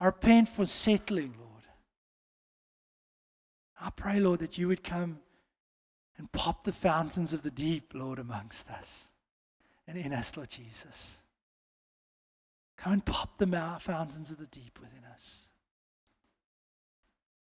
[0.00, 1.64] I repent for settling, Lord.
[3.80, 5.18] I pray, Lord, that you would come
[6.16, 9.10] and pop the fountains of the deep, Lord, amongst us
[9.86, 11.16] and in us, Lord Jesus.
[12.76, 13.46] Come and pop the
[13.80, 15.48] fountains of the deep within us.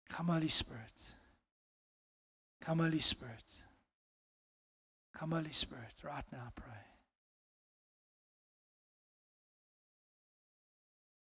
[0.09, 1.01] Come, Holy Spirit.
[2.61, 3.45] Come, Holy Spirit.
[5.23, 6.81] Come, Holy Spirit, right now, I pray.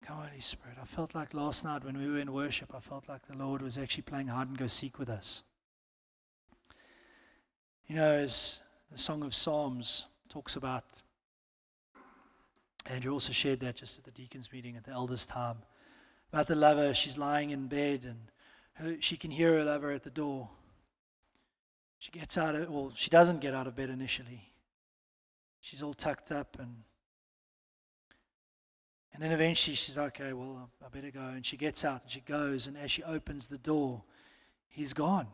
[0.06, 0.78] Come, Holy Spirit.
[0.80, 3.60] I felt like last night when we were in worship, I felt like the Lord
[3.60, 5.42] was actually playing hide and go seek with us.
[7.86, 11.02] You know, as the Song of Psalms talks about,
[12.86, 15.58] Andrew also shared that just at the deacons' meeting at the elders' time,
[16.32, 16.94] about the lover.
[16.94, 18.30] She's lying in bed and
[18.72, 20.48] her, she can hear her lover at the door.
[22.02, 24.50] She gets out of, well, she doesn't get out of bed initially.
[25.60, 26.78] She's all tucked up and
[29.14, 31.20] and then eventually she's like, okay, well, I better go.
[31.20, 32.66] And she gets out and she goes.
[32.66, 34.02] And as she opens the door,
[34.68, 35.28] he's gone.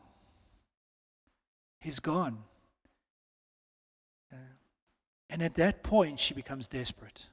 [1.81, 2.39] He's gone.
[4.31, 4.37] Uh,
[5.31, 7.29] and at that point, she becomes desperate.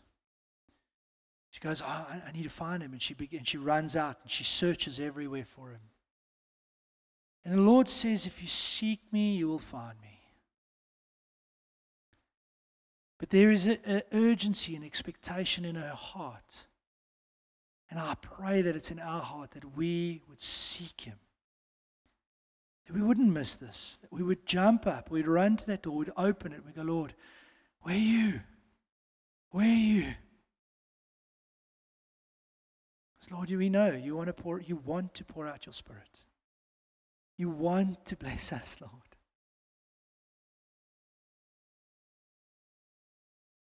[1.50, 2.94] She goes, oh, I, I need to find him.
[2.94, 5.82] And she, begins, she runs out and she searches everywhere for him.
[7.46, 10.20] And the Lord says, If you seek me, you will find me.
[13.20, 16.68] But there is an urgency and expectation in her heart.
[17.90, 21.20] And I pray that it's in our heart that we would seek him.
[22.88, 24.00] That we wouldn't miss this.
[24.02, 25.10] That we would jump up.
[25.10, 25.96] We'd run to that door.
[25.96, 26.66] We'd open it.
[26.66, 27.14] We'd go, Lord,
[27.82, 28.42] where are you?
[29.52, 30.14] Where are you?
[33.18, 36.25] Because Lord, we know you want to pour, you want to pour out your spirit.
[37.38, 38.92] You want to bless us, Lord.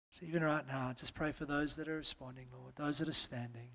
[0.09, 3.13] So even right now, just pray for those that are responding, Lord, those that are
[3.13, 3.70] standing.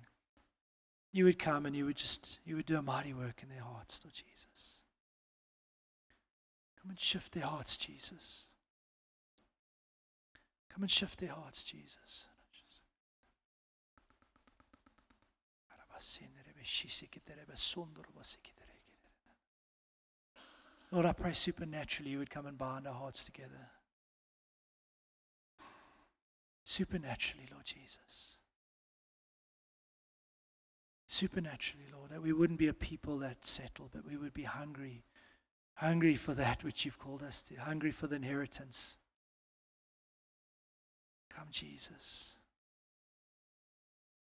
[1.11, 3.63] You would come and you would just you would do a mighty work in their
[3.63, 4.79] hearts, Lord Jesus.
[6.81, 8.45] Come and shift their hearts, Jesus.
[10.73, 12.25] Come and shift their hearts, Jesus.
[20.93, 23.71] Lord, I pray supernaturally you would come and bind our hearts together.
[26.63, 28.37] Supernaturally, Lord Jesus.
[31.07, 35.03] Supernaturally, Lord, that we wouldn't be a people that settle, but we would be hungry
[35.75, 38.97] hungry for that which you've called us to, hungry for the inheritance.
[41.29, 42.35] Come, Jesus.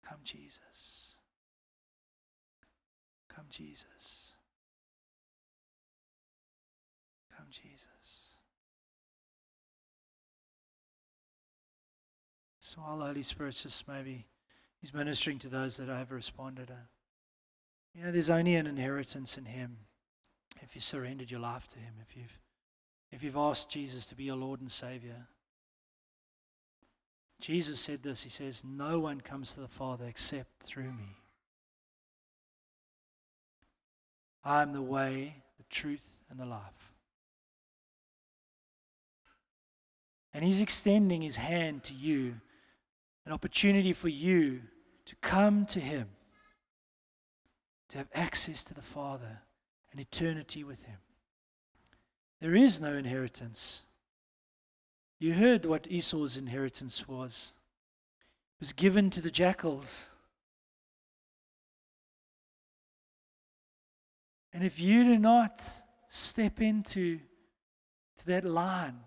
[0.07, 1.17] Come, Jesus.
[3.29, 4.32] Come, Jesus.
[7.53, 8.33] Jesus.
[12.59, 14.25] So while the Holy Spirit's just maybe
[14.81, 16.69] He's ministering to those that have responded.
[17.95, 19.77] You know, there's only an inheritance in Him
[20.61, 22.39] if you surrendered your life to Him, if you've,
[23.11, 25.27] if you've asked Jesus to be your Lord and Savior.
[27.39, 31.17] Jesus said this He says, No one comes to the Father except through me.
[34.43, 36.92] I am the way, the truth, and the life.
[40.33, 42.35] And He's extending His hand to you,
[43.25, 44.61] an opportunity for you
[45.05, 46.09] to come to Him,
[47.89, 49.41] to have access to the Father
[49.91, 50.97] and eternity with Him.
[52.41, 53.83] There is no inheritance.
[55.19, 57.53] You heard what Esau's inheritance was.
[58.57, 60.09] It was given to the jackals.
[64.51, 65.63] And if you do not
[66.09, 67.19] step into
[68.17, 68.99] to that line,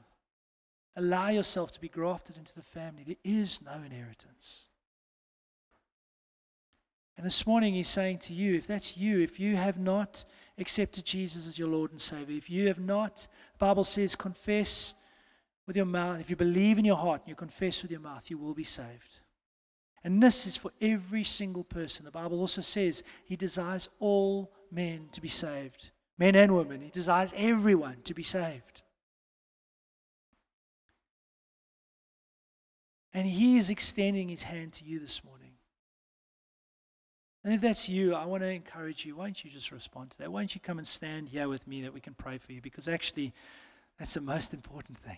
[0.96, 4.68] allow yourself to be grafted into the family, there is no inheritance.
[7.16, 10.24] And this morning, he's saying to you, if that's you, if you have not
[10.58, 14.94] accepted Jesus as your Lord and Savior, if you have not, the Bible says, confess
[15.66, 18.30] with your mouth, if you believe in your heart and you confess with your mouth,
[18.30, 19.20] you will be saved.
[20.04, 22.04] And this is for every single person.
[22.04, 26.82] The Bible also says he desires all men to be saved, men and women.
[26.82, 28.82] He desires everyone to be saved.
[33.16, 35.52] And he is extending his hand to you this morning.
[37.42, 39.16] And if that's you, I want to encourage you.
[39.16, 40.30] Why don't you just respond to that?
[40.30, 42.60] Why don't you come and stand here with me that we can pray for you?
[42.60, 43.32] Because actually,
[43.98, 45.16] that's the most important thing.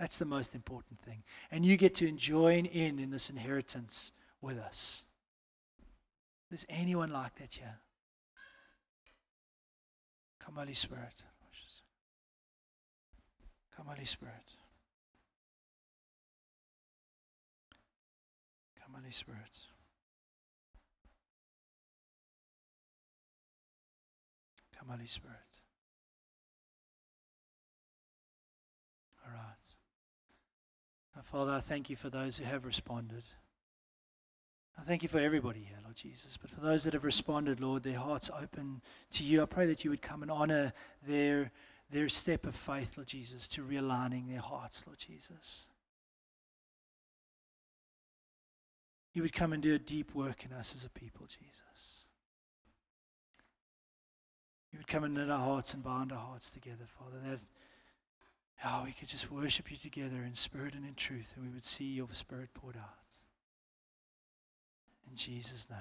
[0.00, 1.22] That's the most important thing.
[1.52, 4.10] And you get to join in in this inheritance
[4.40, 5.04] with us.
[6.50, 7.78] Is anyone like that here?
[10.44, 11.22] Come, Holy Spirit.
[13.76, 14.34] Come, Holy Spirit.
[19.10, 19.58] Holy Spirit.
[24.78, 25.36] Come, Holy Spirit.
[29.26, 29.40] All right.
[31.16, 33.24] Now, Father, I thank you for those who have responded.
[34.78, 36.36] I thank you for everybody here, Lord Jesus.
[36.36, 38.80] But for those that have responded, Lord, their hearts open
[39.14, 40.72] to you, I pray that you would come and honor
[41.04, 41.50] their,
[41.90, 45.66] their step of faith, Lord Jesus, to realigning their hearts, Lord Jesus.
[49.12, 52.04] You would come and do a deep work in us as a people, Jesus.
[54.72, 57.40] You would come and knit our hearts and bind our hearts together, Father, that
[58.64, 61.64] oh, we could just worship you together in spirit and in truth, and we would
[61.64, 62.84] see your spirit poured out.
[65.08, 65.78] In Jesus' name.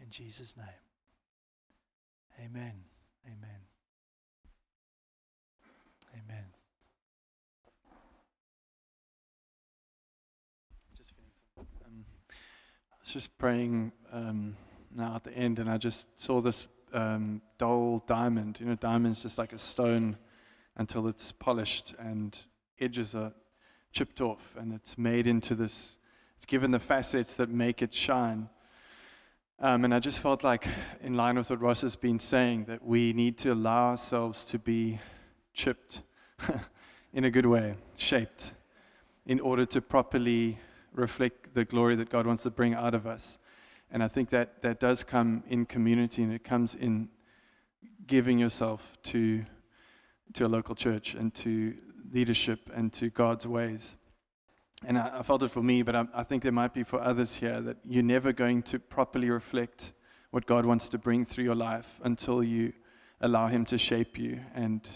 [0.00, 0.66] In Jesus' name.
[2.40, 2.84] Amen.
[3.26, 3.60] Amen.
[6.14, 6.57] Amen.
[13.12, 14.56] Just praying um,
[14.94, 18.58] now at the end, and I just saw this um, dull diamond.
[18.60, 20.16] You know, diamond's just like a stone
[20.76, 22.38] until it's polished and
[22.80, 23.32] edges are
[23.92, 25.98] chipped off, and it's made into this
[26.38, 28.48] it's given the facets that make it shine.
[29.58, 30.68] Um, and I just felt like,
[31.02, 34.58] in line with what Ross has been saying, that we need to allow ourselves to
[34.60, 35.00] be
[35.52, 36.02] chipped
[37.12, 38.52] in a good way, shaped,
[39.26, 40.60] in order to properly
[40.98, 43.38] reflect the glory that God wants to bring out of us.
[43.90, 47.08] And I think that that does come in community and it comes in
[48.06, 49.44] giving yourself to,
[50.34, 51.74] to a local church and to
[52.12, 53.96] leadership and to God's ways
[54.86, 57.00] and I, I, felt it for me, but I, I think there might be for
[57.00, 59.92] others here that you're never going to properly reflect
[60.30, 62.72] what God wants to bring through your life until you
[63.20, 64.88] allow Him to shape you and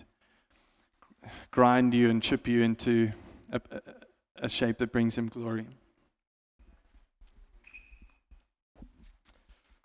[1.51, 3.13] grind you and chip you into
[3.51, 3.81] a, a,
[4.45, 5.67] a shape that brings Him glory.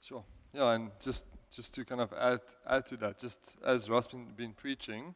[0.02, 0.24] Sure.
[0.58, 4.26] Yeah, and just just to kind of add add to that, just as Ross been,
[4.36, 5.14] been preaching,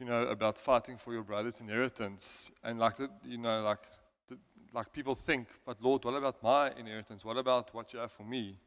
[0.00, 2.50] you know, about fighting for your brother's inheritance.
[2.64, 3.86] And like, the, you know, like,
[4.28, 4.36] the,
[4.74, 7.24] like people think, but Lord, what about my inheritance?
[7.24, 8.58] What about what you have for me?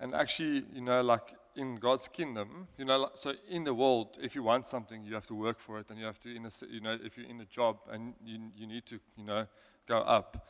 [0.00, 4.34] And actually, you know, like in God's kingdom, you know, so in the world, if
[4.34, 6.50] you want something, you have to work for it, and you have to, in a,
[6.68, 9.46] you know, if you're in a job and you, you need to, you know,
[9.86, 10.46] go up.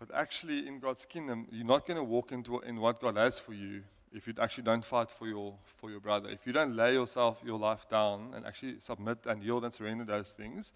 [0.00, 3.38] But actually, in God's kingdom, you're not going to walk into in what God has
[3.38, 3.82] for you
[4.12, 7.40] if you actually don't fight for your for your brother, if you don't lay yourself
[7.44, 10.72] your life down and actually submit and yield and surrender those things,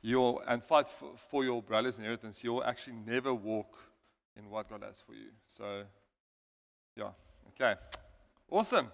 [0.00, 3.78] you'll and fight for, for your brother's inheritance, you'll actually never walk
[4.36, 5.28] in what God has for you.
[5.46, 5.84] So,
[6.96, 7.10] yeah,
[7.50, 7.78] okay,
[8.50, 8.90] awesome.